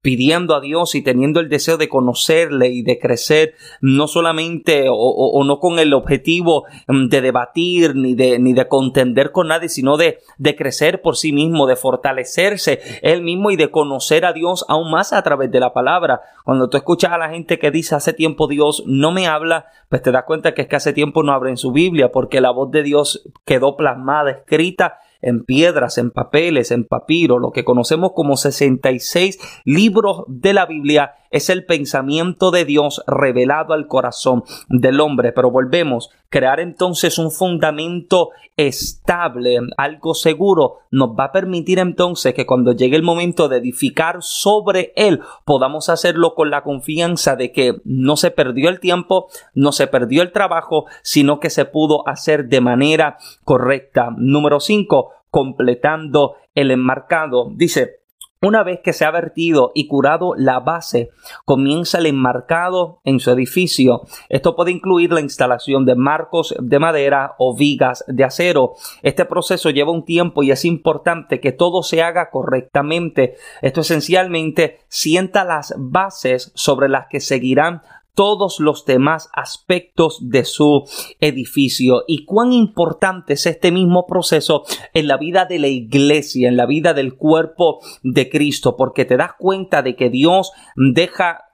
pidiendo 0.00 0.54
a 0.54 0.60
Dios 0.60 0.94
y 0.94 1.02
teniendo 1.02 1.40
el 1.40 1.48
deseo 1.48 1.76
de 1.76 1.88
conocerle 1.88 2.68
y 2.68 2.82
de 2.82 2.98
crecer, 2.98 3.54
no 3.80 4.06
solamente 4.06 4.86
o, 4.88 5.42
no 5.44 5.58
con 5.58 5.78
el 5.78 5.92
objetivo 5.92 6.64
mm, 6.86 7.08
de 7.08 7.20
debatir 7.20 7.96
ni 7.96 8.14
de, 8.14 8.38
ni 8.38 8.52
de 8.52 8.68
contender 8.68 9.32
con 9.32 9.48
nadie, 9.48 9.68
sino 9.68 9.96
de, 9.96 10.18
de 10.38 10.54
crecer 10.54 11.02
por 11.02 11.16
sí 11.16 11.32
mismo, 11.32 11.66
de 11.66 11.76
fortalecerse 11.76 12.80
él 13.02 13.22
mismo 13.22 13.50
y 13.50 13.56
de 13.56 13.70
conocer 13.70 14.24
a 14.24 14.32
Dios 14.32 14.64
aún 14.68 14.90
más 14.90 15.12
a 15.12 15.22
través 15.22 15.50
de 15.50 15.60
la 15.60 15.72
palabra. 15.72 16.20
Cuando 16.44 16.68
tú 16.68 16.76
escuchas 16.76 17.12
a 17.12 17.18
la 17.18 17.30
gente 17.30 17.58
que 17.58 17.70
dice 17.70 17.94
hace 17.94 18.12
tiempo 18.12 18.46
Dios 18.46 18.84
no 18.86 19.10
me 19.10 19.26
habla, 19.26 19.66
pues 19.88 20.02
te 20.02 20.12
das 20.12 20.24
cuenta 20.24 20.54
que 20.54 20.62
es 20.62 20.68
que 20.68 20.76
hace 20.76 20.92
tiempo 20.92 21.22
no 21.22 21.32
abre 21.32 21.50
en 21.50 21.56
su 21.56 21.72
Biblia 21.72 22.12
porque 22.12 22.40
la 22.40 22.50
voz 22.50 22.70
de 22.70 22.82
Dios 22.82 23.28
quedó 23.44 23.76
plasmada, 23.76 24.30
escrita 24.30 24.98
en 25.20 25.44
piedras, 25.44 25.98
en 25.98 26.10
papeles, 26.10 26.70
en 26.70 26.84
papiro, 26.84 27.38
lo 27.38 27.50
que 27.50 27.64
conocemos 27.64 28.12
como 28.14 28.36
66 28.36 29.38
libros 29.64 30.24
de 30.28 30.52
la 30.52 30.66
Biblia 30.66 31.14
es 31.30 31.50
el 31.50 31.64
pensamiento 31.64 32.50
de 32.50 32.64
Dios 32.64 33.02
revelado 33.06 33.74
al 33.74 33.86
corazón 33.86 34.44
del 34.68 35.00
hombre. 35.00 35.32
Pero 35.32 35.50
volvemos, 35.50 36.10
crear 36.28 36.60
entonces 36.60 37.18
un 37.18 37.30
fundamento 37.30 38.30
estable, 38.56 39.58
algo 39.76 40.14
seguro, 40.14 40.78
nos 40.90 41.10
va 41.10 41.24
a 41.24 41.32
permitir 41.32 41.78
entonces 41.78 42.34
que 42.34 42.46
cuando 42.46 42.72
llegue 42.72 42.96
el 42.96 43.02
momento 43.02 43.48
de 43.48 43.58
edificar 43.58 44.18
sobre 44.20 44.92
él, 44.96 45.20
podamos 45.44 45.88
hacerlo 45.88 46.34
con 46.34 46.50
la 46.50 46.62
confianza 46.62 47.36
de 47.36 47.52
que 47.52 47.76
no 47.84 48.16
se 48.16 48.30
perdió 48.30 48.68
el 48.68 48.80
tiempo, 48.80 49.28
no 49.54 49.72
se 49.72 49.86
perdió 49.86 50.22
el 50.22 50.32
trabajo, 50.32 50.86
sino 51.02 51.40
que 51.40 51.50
se 51.50 51.64
pudo 51.64 52.06
hacer 52.08 52.48
de 52.48 52.60
manera 52.60 53.18
correcta. 53.44 54.12
Número 54.16 54.60
5, 54.60 55.12
completando 55.30 56.34
el 56.54 56.70
enmarcado. 56.70 57.50
Dice, 57.54 57.97
una 58.40 58.62
vez 58.62 58.80
que 58.82 58.92
se 58.92 59.04
ha 59.04 59.10
vertido 59.10 59.72
y 59.74 59.88
curado 59.88 60.34
la 60.36 60.60
base, 60.60 61.10
comienza 61.44 61.98
el 61.98 62.06
enmarcado 62.06 63.00
en 63.04 63.18
su 63.18 63.30
edificio. 63.30 64.02
Esto 64.28 64.54
puede 64.54 64.70
incluir 64.70 65.12
la 65.12 65.20
instalación 65.20 65.84
de 65.84 65.96
marcos 65.96 66.54
de 66.58 66.78
madera 66.78 67.34
o 67.38 67.56
vigas 67.56 68.04
de 68.06 68.24
acero. 68.24 68.74
Este 69.02 69.24
proceso 69.24 69.70
lleva 69.70 69.90
un 69.90 70.04
tiempo 70.04 70.42
y 70.42 70.52
es 70.52 70.64
importante 70.64 71.40
que 71.40 71.52
todo 71.52 71.82
se 71.82 72.02
haga 72.02 72.30
correctamente. 72.30 73.36
Esto 73.60 73.80
esencialmente 73.80 74.80
sienta 74.88 75.44
las 75.44 75.74
bases 75.76 76.52
sobre 76.54 76.88
las 76.88 77.08
que 77.08 77.20
seguirán 77.20 77.82
todos 78.18 78.58
los 78.58 78.84
demás 78.84 79.30
aspectos 79.32 80.18
de 80.20 80.44
su 80.44 80.82
edificio. 81.20 82.02
Y 82.08 82.24
cuán 82.24 82.52
importante 82.52 83.34
es 83.34 83.46
este 83.46 83.70
mismo 83.70 84.06
proceso 84.08 84.64
en 84.92 85.06
la 85.06 85.16
vida 85.18 85.44
de 85.44 85.60
la 85.60 85.68
iglesia, 85.68 86.48
en 86.48 86.56
la 86.56 86.66
vida 86.66 86.94
del 86.94 87.14
cuerpo 87.14 87.78
de 88.02 88.28
Cristo, 88.28 88.74
porque 88.76 89.04
te 89.04 89.16
das 89.16 89.34
cuenta 89.38 89.82
de 89.82 89.94
que 89.94 90.10
Dios 90.10 90.50
deja 90.74 91.44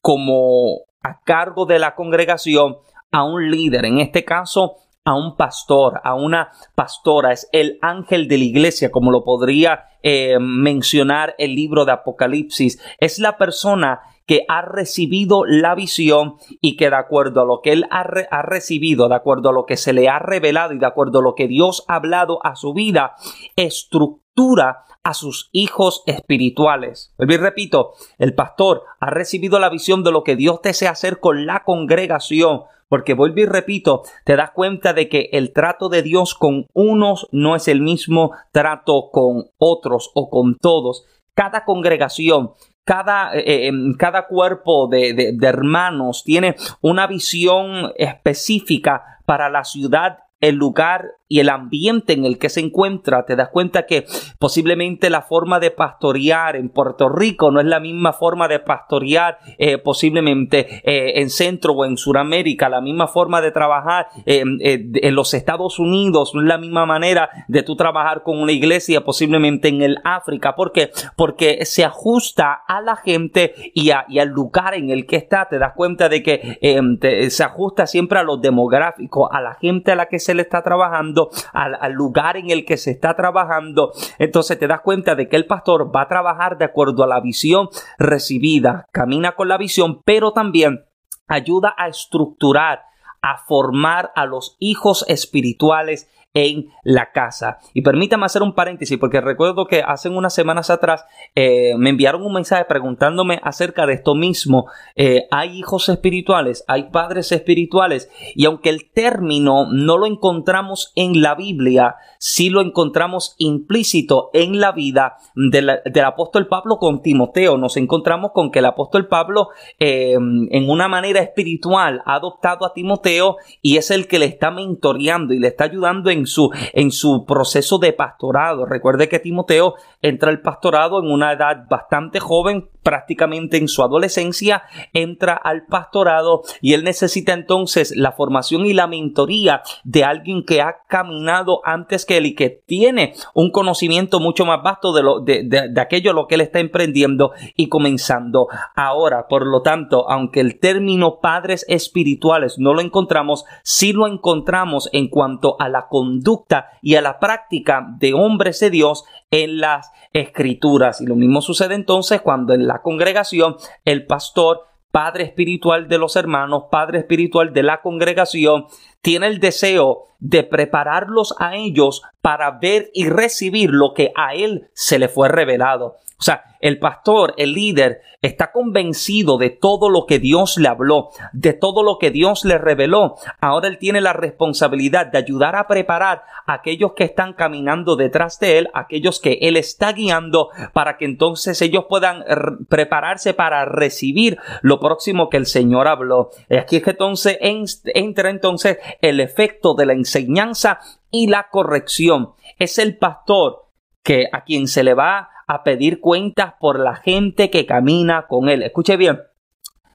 como 0.00 0.78
a 1.02 1.20
cargo 1.26 1.66
de 1.66 1.78
la 1.78 1.94
congregación 1.94 2.78
a 3.12 3.24
un 3.24 3.50
líder, 3.50 3.84
en 3.84 3.98
este 3.98 4.24
caso 4.24 4.76
a 5.04 5.14
un 5.14 5.36
pastor, 5.36 6.00
a 6.04 6.14
una 6.14 6.52
pastora, 6.74 7.32
es 7.32 7.50
el 7.52 7.78
ángel 7.82 8.28
de 8.28 8.38
la 8.38 8.44
iglesia, 8.44 8.90
como 8.90 9.10
lo 9.10 9.24
podría 9.24 9.84
eh, 10.02 10.38
mencionar 10.40 11.34
el 11.36 11.54
libro 11.54 11.84
de 11.84 11.92
Apocalipsis, 11.92 12.80
es 12.98 13.18
la 13.18 13.36
persona 13.36 14.00
que 14.28 14.44
ha 14.46 14.60
recibido 14.60 15.46
la 15.46 15.74
visión 15.74 16.34
y 16.60 16.76
que 16.76 16.90
de 16.90 16.96
acuerdo 16.96 17.40
a 17.40 17.46
lo 17.46 17.62
que 17.62 17.72
él 17.72 17.86
ha, 17.90 18.42
recibido, 18.42 19.08
de 19.08 19.14
acuerdo 19.14 19.48
a 19.48 19.52
lo 19.54 19.64
que 19.64 19.78
se 19.78 19.94
le 19.94 20.10
ha 20.10 20.18
revelado 20.18 20.74
y 20.74 20.78
de 20.78 20.86
acuerdo 20.86 21.20
a 21.20 21.22
lo 21.22 21.34
que 21.34 21.48
Dios 21.48 21.84
ha 21.88 21.94
hablado 21.94 22.38
a 22.44 22.54
su 22.54 22.74
vida, 22.74 23.14
estructura 23.56 24.84
a 25.02 25.14
sus 25.14 25.48
hijos 25.52 26.02
espirituales. 26.04 27.14
Y 27.18 27.36
repito, 27.38 27.94
el 28.18 28.34
pastor 28.34 28.82
ha 29.00 29.08
recibido 29.08 29.58
la 29.58 29.70
visión 29.70 30.04
de 30.04 30.12
lo 30.12 30.22
que 30.24 30.36
Dios 30.36 30.60
desea 30.62 30.90
hacer 30.90 31.20
con 31.20 31.46
la 31.46 31.64
congregación. 31.64 32.64
Porque 32.90 33.14
vuelvo 33.14 33.40
y 33.40 33.46
repito, 33.46 34.02
te 34.24 34.36
das 34.36 34.50
cuenta 34.50 34.92
de 34.92 35.08
que 35.08 35.30
el 35.32 35.54
trato 35.54 35.88
de 35.88 36.02
Dios 36.02 36.34
con 36.34 36.66
unos 36.74 37.28
no 37.32 37.56
es 37.56 37.66
el 37.68 37.80
mismo 37.80 38.32
trato 38.52 39.08
con 39.10 39.46
otros 39.56 40.10
o 40.14 40.28
con 40.28 40.56
todos. 40.56 41.06
Cada 41.34 41.64
congregación 41.64 42.52
cada, 42.88 43.34
eh, 43.34 43.44
eh, 43.46 43.66
em, 43.66 43.92
cada 43.98 44.26
cuerpo 44.26 44.88
de, 44.88 45.34
de, 45.38 45.46
hermanos 45.46 46.24
tiene 46.24 46.56
una 46.80 47.06
visión 47.06 47.92
específica 47.96 49.20
para 49.26 49.50
la 49.50 49.64
ciudad 49.64 50.20
el 50.40 50.54
lugar 50.54 51.17
y 51.28 51.40
el 51.40 51.50
ambiente 51.50 52.14
en 52.14 52.24
el 52.24 52.38
que 52.38 52.48
se 52.48 52.60
encuentra, 52.60 53.24
te 53.26 53.36
das 53.36 53.50
cuenta 53.50 53.86
que 53.86 54.06
posiblemente 54.38 55.10
la 55.10 55.22
forma 55.22 55.60
de 55.60 55.70
pastorear 55.70 56.56
en 56.56 56.70
Puerto 56.70 57.08
Rico 57.08 57.50
no 57.50 57.60
es 57.60 57.66
la 57.66 57.80
misma 57.80 58.14
forma 58.14 58.48
de 58.48 58.60
pastorear 58.60 59.38
eh, 59.58 59.78
posiblemente 59.78 60.80
eh, 60.84 61.20
en 61.20 61.28
Centro 61.28 61.74
o 61.74 61.84
en 61.84 61.98
Sudamérica, 61.98 62.68
la 62.68 62.80
misma 62.80 63.08
forma 63.08 63.40
de 63.40 63.50
trabajar 63.50 64.08
eh, 64.24 64.42
en 64.62 65.14
los 65.14 65.34
Estados 65.34 65.78
Unidos, 65.78 66.32
no 66.34 66.40
es 66.40 66.46
la 66.46 66.58
misma 66.58 66.86
manera 66.86 67.28
de 67.48 67.62
tú 67.62 67.76
trabajar 67.76 68.22
con 68.22 68.38
una 68.38 68.52
iglesia 68.52 69.04
posiblemente 69.04 69.68
en 69.68 69.82
el 69.82 69.98
África, 70.04 70.54
¿por 70.54 70.72
qué? 70.72 70.90
Porque 71.16 71.64
se 71.66 71.84
ajusta 71.84 72.52
a 72.66 72.80
la 72.80 72.96
gente 72.96 73.54
y, 73.74 73.90
al 73.90 74.28
lugar 74.28 74.74
en 74.74 74.90
el 74.90 75.06
que 75.06 75.16
está, 75.16 75.48
te 75.48 75.58
das 75.58 75.74
cuenta 75.74 76.08
de 76.08 76.22
que 76.22 77.28
se 77.30 77.44
ajusta 77.44 77.86
siempre 77.86 78.18
a 78.18 78.22
los 78.22 78.40
demográficos, 78.40 79.28
a 79.30 79.40
la 79.40 79.54
gente 79.54 79.92
a 79.92 79.96
la 79.96 80.06
que 80.06 80.18
se 80.18 80.34
le 80.34 80.42
está 80.42 80.62
trabajando, 80.62 81.17
al, 81.52 81.92
lugar 81.92 82.36
en 82.36 82.50
el 82.50 82.64
que 82.64 82.76
se 82.76 82.90
está 82.90 83.14
trabajando, 83.16 83.92
entonces 84.18 84.58
te 84.58 84.66
das 84.66 84.80
cuenta 84.80 85.14
de 85.14 85.28
que 85.28 85.36
el 85.36 85.46
pastor 85.46 85.94
va 85.94 86.02
a 86.02 86.08
trabajar 86.08 86.58
de 86.58 86.64
acuerdo 86.64 87.02
a 87.02 87.08
la 87.08 87.20
visión 87.20 87.68
recibida, 87.98 88.86
camina 88.92 89.32
con 89.32 89.48
la 89.48 89.58
visión, 89.58 90.02
pero 90.04 90.32
también 90.32 90.84
ayuda 91.26 91.74
a 91.76 91.88
estructurar, 91.88 92.82
a 93.20 93.38
formar 93.46 94.12
a 94.14 94.26
los 94.26 94.56
hijos 94.58 95.04
espirituales 95.08 96.08
en 96.34 96.68
la 96.84 97.10
casa. 97.12 97.58
Y 97.74 97.82
permítame 97.82 98.26
hacer 98.26 98.42
un 98.42 98.54
paréntesis 98.54 98.98
porque 98.98 99.20
recuerdo 99.20 99.66
que 99.66 99.82
hace 99.82 100.08
unas 100.08 100.34
semanas 100.34 100.70
atrás 100.70 101.04
eh, 101.34 101.74
me 101.76 101.90
enviaron 101.90 102.22
un 102.22 102.34
mensaje 102.34 102.64
preguntándome 102.66 103.40
acerca 103.42 103.86
de 103.86 103.94
esto 103.94 104.14
mismo. 104.14 104.66
Eh, 104.94 105.26
hay 105.30 105.58
hijos 105.58 105.88
espirituales, 105.88 106.64
hay 106.68 106.90
padres 106.90 107.32
espirituales 107.32 108.10
y 108.34 108.44
aunque 108.44 108.68
el 108.68 108.90
término 108.90 109.66
no 109.72 109.96
lo 109.96 110.06
encontramos 110.06 110.92
en 110.96 111.22
la 111.22 111.34
Biblia, 111.34 111.96
sí 112.18 112.50
lo 112.50 112.60
encontramos 112.60 113.34
implícito 113.38 114.30
en 114.32 114.60
la 114.60 114.72
vida 114.72 115.16
del, 115.34 115.70
apóstol 116.04 116.46
Pablo 116.46 116.76
con 116.76 117.02
Timoteo. 117.02 117.56
Nos 117.56 117.76
encontramos 117.76 118.32
con 118.32 118.50
que 118.50 118.58
el 118.60 118.66
apóstol 118.66 119.08
Pablo 119.08 119.48
eh, 119.78 120.12
en 120.12 120.70
una 120.70 120.88
manera 120.88 121.20
espiritual 121.20 122.02
ha 122.04 122.14
adoptado 122.14 122.64
a 122.64 122.72
Timoteo 122.72 123.36
y 123.62 123.76
es 123.76 123.90
el 123.90 124.06
que 124.06 124.18
le 124.18 124.26
está 124.26 124.50
mentoreando 124.50 125.34
y 125.34 125.38
le 125.38 125.48
está 125.48 125.64
ayudando 125.64 126.10
en 126.10 126.27
su, 126.28 126.50
en 126.72 126.92
su 126.92 127.24
proceso 127.26 127.78
de 127.78 127.92
pastorado. 127.92 128.64
Recuerde 128.64 129.08
que 129.08 129.18
Timoteo 129.18 129.74
entra 130.00 130.30
al 130.30 130.40
pastorado 130.40 131.00
en 131.00 131.10
una 131.10 131.32
edad 131.32 131.66
bastante 131.68 132.20
joven, 132.20 132.68
prácticamente 132.88 133.58
en 133.58 133.68
su 133.68 133.82
adolescencia, 133.82 134.62
entra 134.94 135.34
al 135.34 135.66
pastorado 135.66 136.40
y 136.62 136.72
él 136.72 136.84
necesita 136.84 137.34
entonces 137.34 137.94
la 137.94 138.12
formación 138.12 138.64
y 138.64 138.72
la 138.72 138.86
mentoría 138.86 139.60
de 139.84 140.04
alguien 140.04 140.42
que 140.42 140.62
ha 140.62 140.76
caminado 140.88 141.60
antes 141.64 142.06
que 142.06 142.16
él 142.16 142.24
y 142.24 142.34
que 142.34 142.48
tiene 142.48 143.12
un 143.34 143.50
conocimiento 143.50 144.20
mucho 144.20 144.46
más 144.46 144.62
vasto 144.62 144.94
de, 144.94 145.02
lo, 145.02 145.20
de, 145.20 145.42
de, 145.44 145.78
aquello 145.78 146.14
lo 146.14 146.26
que 146.26 146.36
él 146.36 146.40
está 146.40 146.60
emprendiendo 146.60 147.32
y 147.56 147.68
comenzando 147.68 148.48
ahora. 148.74 149.26
Por 149.28 149.46
lo 149.46 149.60
tanto, 149.60 150.08
aunque 150.08 150.40
el 150.40 150.58
término 150.58 151.18
padres 151.20 151.66
espirituales 151.68 152.58
no 152.58 152.72
lo 152.72 152.80
encontramos, 152.80 153.44
sí 153.62 153.92
lo 153.92 154.06
encontramos 154.06 154.88
en 154.94 155.08
cuanto 155.08 155.56
a 155.60 155.68
la 155.68 155.88
conducta 155.88 156.70
y 156.80 156.94
a 156.94 157.02
la 157.02 157.18
práctica 157.18 157.86
de 157.98 158.14
hombres 158.14 158.60
de 158.60 158.70
Dios 158.70 159.04
en 159.30 159.58
las 159.58 159.90
escrituras. 160.12 161.00
Y 161.00 161.06
lo 161.06 161.16
mismo 161.16 161.40
sucede 161.40 161.74
entonces 161.74 162.20
cuando 162.20 162.54
en 162.54 162.66
la 162.66 162.82
congregación 162.82 163.56
el 163.84 164.06
pastor 164.06 164.68
Padre 164.90 165.24
espiritual 165.24 165.86
de 165.86 165.98
los 165.98 166.16
hermanos, 166.16 166.64
Padre 166.70 167.00
espiritual 167.00 167.52
de 167.52 167.62
la 167.62 167.82
congregación, 167.82 168.66
tiene 169.08 169.28
el 169.28 169.40
deseo 169.40 170.08
de 170.18 170.42
prepararlos 170.42 171.34
a 171.38 171.56
ellos 171.56 172.02
para 172.20 172.50
ver 172.50 172.90
y 172.92 173.08
recibir 173.08 173.70
lo 173.70 173.94
que 173.94 174.12
a 174.14 174.34
él 174.34 174.68
se 174.74 174.98
le 174.98 175.08
fue 175.08 175.30
revelado. 175.30 175.96
O 176.18 176.22
sea, 176.22 176.44
el 176.60 176.78
pastor, 176.78 177.32
el 177.38 177.52
líder, 177.52 178.02
está 178.20 178.50
convencido 178.50 179.38
de 179.38 179.50
todo 179.50 179.88
lo 179.88 180.06
que 180.06 180.18
Dios 180.18 180.58
le 180.58 180.66
habló, 180.66 181.10
de 181.32 181.52
todo 181.52 181.84
lo 181.84 181.98
que 181.98 182.10
Dios 182.10 182.44
le 182.44 182.58
reveló. 182.58 183.14
Ahora 183.40 183.68
él 183.68 183.78
tiene 183.78 184.00
la 184.00 184.12
responsabilidad 184.12 185.06
de 185.06 185.18
ayudar 185.18 185.54
a 185.54 185.68
preparar 185.68 186.24
a 186.44 186.54
aquellos 186.54 186.94
que 186.94 187.04
están 187.04 187.34
caminando 187.34 187.94
detrás 187.94 188.40
de 188.40 188.58
él, 188.58 188.70
aquellos 188.74 189.20
que 189.20 189.38
él 189.42 189.56
está 189.56 189.92
guiando, 189.92 190.48
para 190.72 190.96
que 190.96 191.04
entonces 191.04 191.62
ellos 191.62 191.84
puedan 191.88 192.24
prepararse 192.68 193.34
para 193.34 193.64
recibir 193.64 194.38
lo 194.62 194.80
próximo 194.80 195.28
que 195.28 195.36
el 195.36 195.46
Señor 195.46 195.86
habló. 195.86 196.30
Aquí 196.50 196.78
es 196.78 196.82
que 196.82 196.90
entonces 196.90 197.38
entra 197.40 198.30
entonces 198.30 198.78
el 199.00 199.20
efecto 199.20 199.74
de 199.74 199.86
la 199.86 199.92
enseñanza 199.92 200.80
y 201.10 201.28
la 201.28 201.48
corrección. 201.50 202.32
Es 202.58 202.78
el 202.78 202.98
pastor 202.98 203.66
que 204.02 204.26
a 204.32 204.44
quien 204.44 204.68
se 204.68 204.84
le 204.84 204.94
va 204.94 205.30
a 205.46 205.62
pedir 205.64 206.00
cuentas 206.00 206.54
por 206.60 206.78
la 206.78 206.96
gente 206.96 207.50
que 207.50 207.66
camina 207.66 208.26
con 208.26 208.48
él. 208.48 208.62
Escuche 208.62 208.96
bien, 208.96 209.20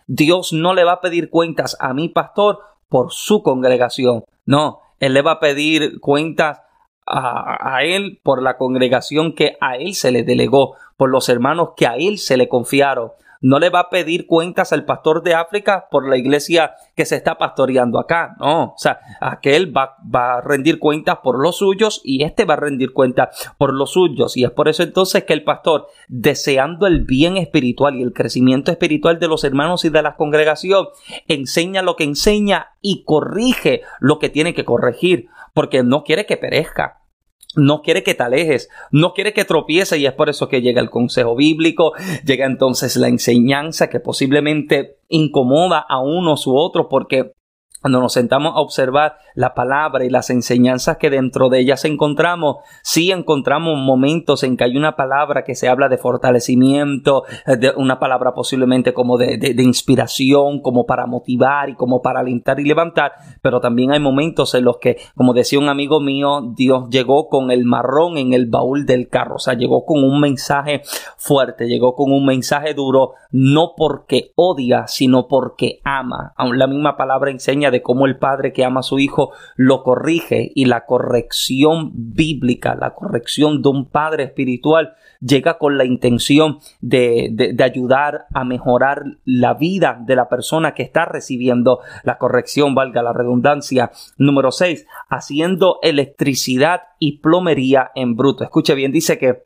Dios 0.07 0.53
no 0.53 0.73
le 0.73 0.83
va 0.83 0.93
a 0.93 1.01
pedir 1.01 1.29
cuentas 1.29 1.77
a 1.79 1.93
mi 1.93 2.09
pastor 2.09 2.59
por 2.89 3.11
su 3.11 3.43
congregación. 3.43 4.23
No, 4.45 4.81
Él 4.99 5.13
le 5.13 5.21
va 5.21 5.33
a 5.33 5.39
pedir 5.39 5.99
cuentas 5.99 6.61
a, 7.05 7.75
a, 7.75 7.83
él 7.83 8.21
por 8.23 8.41
la 8.41 8.57
congregación 8.57 9.33
que 9.33 9.57
a 9.59 9.75
él 9.75 9.93
se 9.93 10.11
le 10.11 10.23
delegó, 10.23 10.75
por 10.95 11.09
los 11.09 11.27
hermanos 11.27 11.71
que 11.75 11.85
a 11.85 11.95
él 11.95 12.17
se 12.17 12.37
le 12.37 12.47
confiaron 12.47 13.11
no 13.43 13.59
le 13.59 13.69
va 13.69 13.81
a 13.81 13.89
pedir 13.89 14.25
cuentas 14.25 14.71
al 14.71 14.85
pastor 14.85 15.21
de 15.21 15.35
África 15.35 15.87
por 15.91 16.07
la 16.07 16.17
iglesia 16.17 16.71
que 16.95 17.05
se 17.05 17.17
está 17.17 17.37
pastoreando 17.37 17.99
acá. 17.99 18.35
No, 18.39 18.63
o 18.63 18.77
sea, 18.77 18.99
aquel 19.19 19.75
va, 19.75 19.97
va 20.03 20.37
a 20.37 20.41
rendir 20.41 20.79
cuentas 20.79 21.17
por 21.21 21.37
los 21.37 21.57
suyos 21.57 22.01
y 22.05 22.23
este 22.23 22.45
va 22.45 22.53
a 22.53 22.57
rendir 22.57 22.93
cuentas 22.93 23.51
por 23.57 23.73
los 23.73 23.91
suyos. 23.91 24.37
Y 24.37 24.45
es 24.45 24.51
por 24.51 24.69
eso 24.69 24.81
entonces 24.81 25.25
que 25.25 25.33
el 25.33 25.43
pastor, 25.43 25.87
deseando 26.07 26.87
el 26.87 27.03
bien 27.03 27.35
espiritual 27.35 27.97
y 27.97 28.01
el 28.01 28.13
crecimiento 28.13 28.71
espiritual 28.71 29.19
de 29.19 29.27
los 29.27 29.43
hermanos 29.43 29.83
y 29.83 29.89
de 29.89 30.01
la 30.01 30.15
congregación, 30.15 30.87
enseña 31.27 31.81
lo 31.81 31.97
que 31.97 32.05
enseña 32.05 32.69
y 32.81 33.03
corrige 33.03 33.81
lo 33.99 34.19
que 34.19 34.29
tiene 34.29 34.53
que 34.53 34.63
corregir, 34.63 35.27
porque 35.53 35.83
no 35.83 36.05
quiere 36.05 36.25
que 36.25 36.37
perezca 36.37 37.02
no 37.55 37.81
quiere 37.81 38.03
que 38.03 38.13
te 38.13 38.23
alejes, 38.23 38.69
no 38.91 39.13
quiere 39.13 39.33
que 39.33 39.45
tropiece 39.45 39.97
y 39.97 40.05
es 40.05 40.13
por 40.13 40.29
eso 40.29 40.47
que 40.47 40.61
llega 40.61 40.81
el 40.81 40.89
consejo 40.89 41.35
bíblico, 41.35 41.93
llega 42.25 42.45
entonces 42.45 42.95
la 42.95 43.07
enseñanza 43.07 43.89
que 43.89 43.99
posiblemente 43.99 44.97
incomoda 45.09 45.85
a 45.87 45.99
unos 45.99 46.47
u 46.47 46.55
otros 46.55 46.87
porque 46.89 47.33
cuando 47.83 47.99
nos 47.99 48.13
sentamos 48.13 48.55
a 48.55 48.61
observar 48.61 49.17
la 49.35 49.53
palabra 49.53 50.05
y 50.05 50.09
las 50.09 50.29
enseñanzas 50.29 50.95
que 50.95 51.09
dentro 51.09 51.49
de 51.49 51.59
ellas 51.59 51.83
encontramos, 51.83 52.59
sí 52.81 53.11
encontramos 53.11 53.77
momentos 53.77 54.43
en 54.43 54.55
que 54.55 54.63
hay 54.63 54.77
una 54.77 54.95
palabra 54.95 55.43
que 55.43 55.53
se 55.53 55.67
habla 55.67 55.89
de 55.89 55.97
fortalecimiento, 55.97 57.25
eh, 57.45 57.57
de 57.57 57.73
una 57.75 57.99
palabra 57.99 58.33
posiblemente 58.33 58.93
como 58.93 59.17
de, 59.17 59.37
de, 59.37 59.63
inspiración, 59.63 60.61
como 60.61 60.85
para 60.85 61.07
motivar 61.07 61.69
y 61.71 61.75
como 61.75 62.01
para 62.01 62.21
alentar 62.21 62.57
y 62.61 62.63
levantar, 62.63 63.11
pero 63.41 63.59
también 63.59 63.91
hay 63.91 63.99
momentos 63.99 64.55
en 64.55 64.63
los 64.63 64.77
que, 64.77 64.95
como 65.17 65.33
decía 65.33 65.59
un 65.59 65.67
amigo 65.67 65.99
mío, 65.99 66.53
Dios 66.55 66.89
llegó 66.89 67.27
con 67.27 67.51
el 67.51 67.65
marrón 67.65 68.17
en 68.17 68.31
el 68.31 68.45
baúl 68.45 68.85
del 68.85 69.09
carro, 69.09 69.35
o 69.35 69.39
sea, 69.39 69.55
llegó 69.55 69.83
con 69.85 70.05
un 70.05 70.21
mensaje 70.21 70.83
fuerte, 71.17 71.67
llegó 71.67 71.95
con 71.95 72.13
un 72.13 72.25
mensaje 72.25 72.73
duro, 72.73 73.15
no 73.31 73.73
porque 73.75 74.31
odia, 74.35 74.87
sino 74.87 75.27
porque 75.27 75.81
ama. 75.83 76.33
Aún 76.37 76.57
la 76.57 76.67
misma 76.67 76.95
palabra 76.95 77.29
enseña 77.29 77.72
de 77.73 77.81
cómo 77.81 78.05
el 78.05 78.17
padre 78.17 78.53
que 78.53 78.63
ama 78.63 78.79
a 78.79 78.83
su 78.83 78.99
hijo 78.99 79.31
lo 79.57 79.83
corrige 79.83 80.53
y 80.55 80.65
la 80.65 80.85
corrección 80.85 81.91
bíblica, 81.93 82.75
la 82.75 82.93
corrección 82.93 83.61
de 83.61 83.67
un 83.67 83.89
padre 83.89 84.23
espiritual 84.23 84.93
llega 85.19 85.57
con 85.57 85.77
la 85.77 85.83
intención 85.83 86.59
de, 86.79 87.29
de, 87.31 87.63
ayudar 87.63 88.27
a 88.33 88.43
mejorar 88.43 89.03
la 89.25 89.53
vida 89.53 89.97
de 90.05 90.15
la 90.15 90.29
persona 90.29 90.73
que 90.73 90.83
está 90.83 91.05
recibiendo 91.05 91.79
la 92.03 92.17
corrección, 92.17 92.75
valga 92.75 93.01
la 93.01 93.13
redundancia. 93.13 93.91
Número 94.17 94.51
6, 94.51 94.85
haciendo 95.09 95.79
electricidad 95.81 96.81
y 96.99 97.19
plomería 97.19 97.91
en 97.95 98.15
bruto. 98.15 98.43
Escuche 98.43 98.75
bien, 98.75 98.91
dice 98.91 99.17
que 99.17 99.43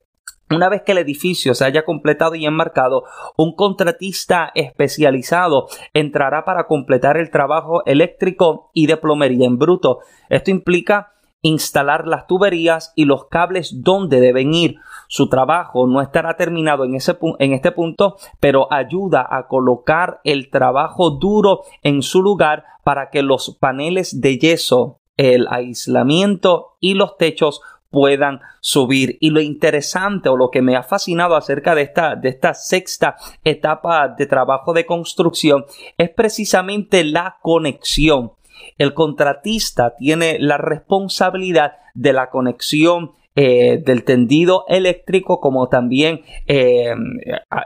una 0.50 0.70
vez 0.70 0.84
que 0.84 0.94
el 0.94 1.00
edificio 1.00 1.54
se 1.54 1.66
haya 1.66 1.84
completado 1.84 2.36
y 2.36 2.46
enmarcado, 2.46 3.04
un 3.36 3.56
contratista 3.56 4.52
especializado 4.56 5.68
entrará 5.94 6.46
para 6.46 6.68
completar 6.68 7.18
el 7.18 7.30
trabajo 7.30 7.86
eléctrico 7.86 8.72
y 8.74 8.88
de 8.88 8.98
plomería 8.98 9.46
en 9.46 9.58
bruto. 9.58 10.00
Esto 10.30 10.52
implica 10.52 11.12
instalar 11.42 12.08
las 12.08 12.28
tuberías 12.28 12.94
y 12.96 13.06
los 13.06 13.26
cables 13.26 13.84
donde 13.84 14.20
deben 14.22 14.54
ir. 14.54 14.78
Su 15.08 15.30
trabajo 15.30 15.88
no 15.88 16.02
estará 16.02 16.36
terminado 16.36 16.84
en, 16.84 16.96
ese, 16.96 17.18
en 17.40 17.54
este 17.54 17.72
punto, 17.72 18.16
pero 18.40 18.72
ayuda 18.72 19.26
a 19.30 19.48
colocar 19.48 20.20
el 20.24 20.50
trabajo 20.50 21.12
duro 21.12 21.62
en 21.84 22.02
su 22.02 22.22
lugar 22.22 22.64
para 22.84 23.10
que 23.10 23.22
los 23.22 23.58
paneles 23.60 24.22
de 24.22 24.38
yeso, 24.38 25.00
el 25.16 25.48
aislamiento 25.50 26.78
y 26.80 26.94
los 26.94 27.18
techos 27.18 27.62
puedan 27.90 28.40
subir. 28.60 29.18
Y 29.20 29.30
lo 29.30 29.42
interesante 29.42 30.30
o 30.30 30.38
lo 30.38 30.50
que 30.50 30.62
me 30.62 30.76
ha 30.76 30.84
fascinado 30.84 31.36
acerca 31.36 31.76
de 31.76 31.84
esta, 31.84 32.16
de 32.16 32.30
esta 32.30 32.54
sexta 32.54 33.16
etapa 33.44 34.08
de 34.10 34.26
trabajo 34.26 34.74
de 34.74 34.86
construcción 34.86 35.66
es 35.98 36.10
precisamente 36.10 37.04
la 37.04 37.38
conexión. 37.42 38.34
El 38.78 38.94
contratista 38.94 39.96
tiene 39.96 40.38
la 40.40 40.58
responsabilidad 40.58 41.74
de 41.94 42.14
la 42.14 42.30
conexión 42.30 43.12
eh, 43.40 43.84
del 43.86 44.04
tendido 44.04 44.66
eléctrico 44.68 45.40
como 45.40 45.70
también 45.70 46.22
eh, 46.48 46.96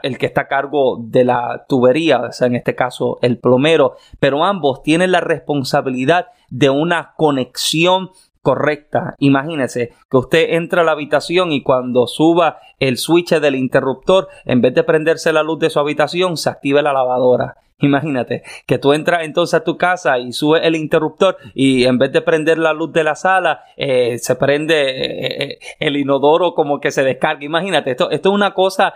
el 0.02 0.18
que 0.18 0.26
está 0.26 0.42
a 0.42 0.46
cargo 0.46 0.98
de 1.00 1.24
la 1.24 1.64
tubería, 1.66 2.20
o 2.20 2.32
sea, 2.32 2.46
en 2.46 2.56
este 2.56 2.74
caso 2.74 3.18
el 3.22 3.38
plomero, 3.38 3.96
pero 4.20 4.44
ambos 4.44 4.82
tienen 4.82 5.12
la 5.12 5.20
responsabilidad 5.20 6.26
de 6.50 6.68
una 6.68 7.14
conexión 7.16 8.10
correcta. 8.42 9.14
Imagínese 9.18 9.92
que 10.10 10.16
usted 10.16 10.54
entra 10.54 10.82
a 10.82 10.84
la 10.84 10.92
habitación 10.92 11.52
y 11.52 11.62
cuando 11.62 12.06
suba 12.06 12.58
el 12.78 12.98
switch 12.98 13.38
del 13.38 13.54
interruptor, 13.54 14.28
en 14.44 14.60
vez 14.60 14.74
de 14.74 14.82
prenderse 14.82 15.32
la 15.32 15.42
luz 15.42 15.60
de 15.60 15.70
su 15.70 15.78
habitación, 15.78 16.36
se 16.36 16.50
active 16.50 16.82
la 16.82 16.92
lavadora. 16.92 17.56
Imagínate 17.82 18.44
que 18.64 18.78
tú 18.78 18.92
entras 18.92 19.24
entonces 19.24 19.54
a 19.54 19.64
tu 19.64 19.76
casa 19.76 20.16
y 20.18 20.32
sube 20.32 20.64
el 20.64 20.76
interruptor 20.76 21.36
y 21.52 21.84
en 21.84 21.98
vez 21.98 22.12
de 22.12 22.22
prender 22.22 22.56
la 22.58 22.72
luz 22.72 22.92
de 22.92 23.02
la 23.02 23.16
sala, 23.16 23.64
eh, 23.76 24.18
se 24.18 24.36
prende 24.36 24.74
eh, 24.74 25.42
eh, 25.42 25.58
el 25.80 25.96
inodoro 25.96 26.54
como 26.54 26.78
que 26.78 26.92
se 26.92 27.02
descarga. 27.02 27.44
Imagínate, 27.44 27.90
esto, 27.90 28.10
esto 28.12 28.28
es 28.28 28.34
una 28.34 28.54
cosa 28.54 28.94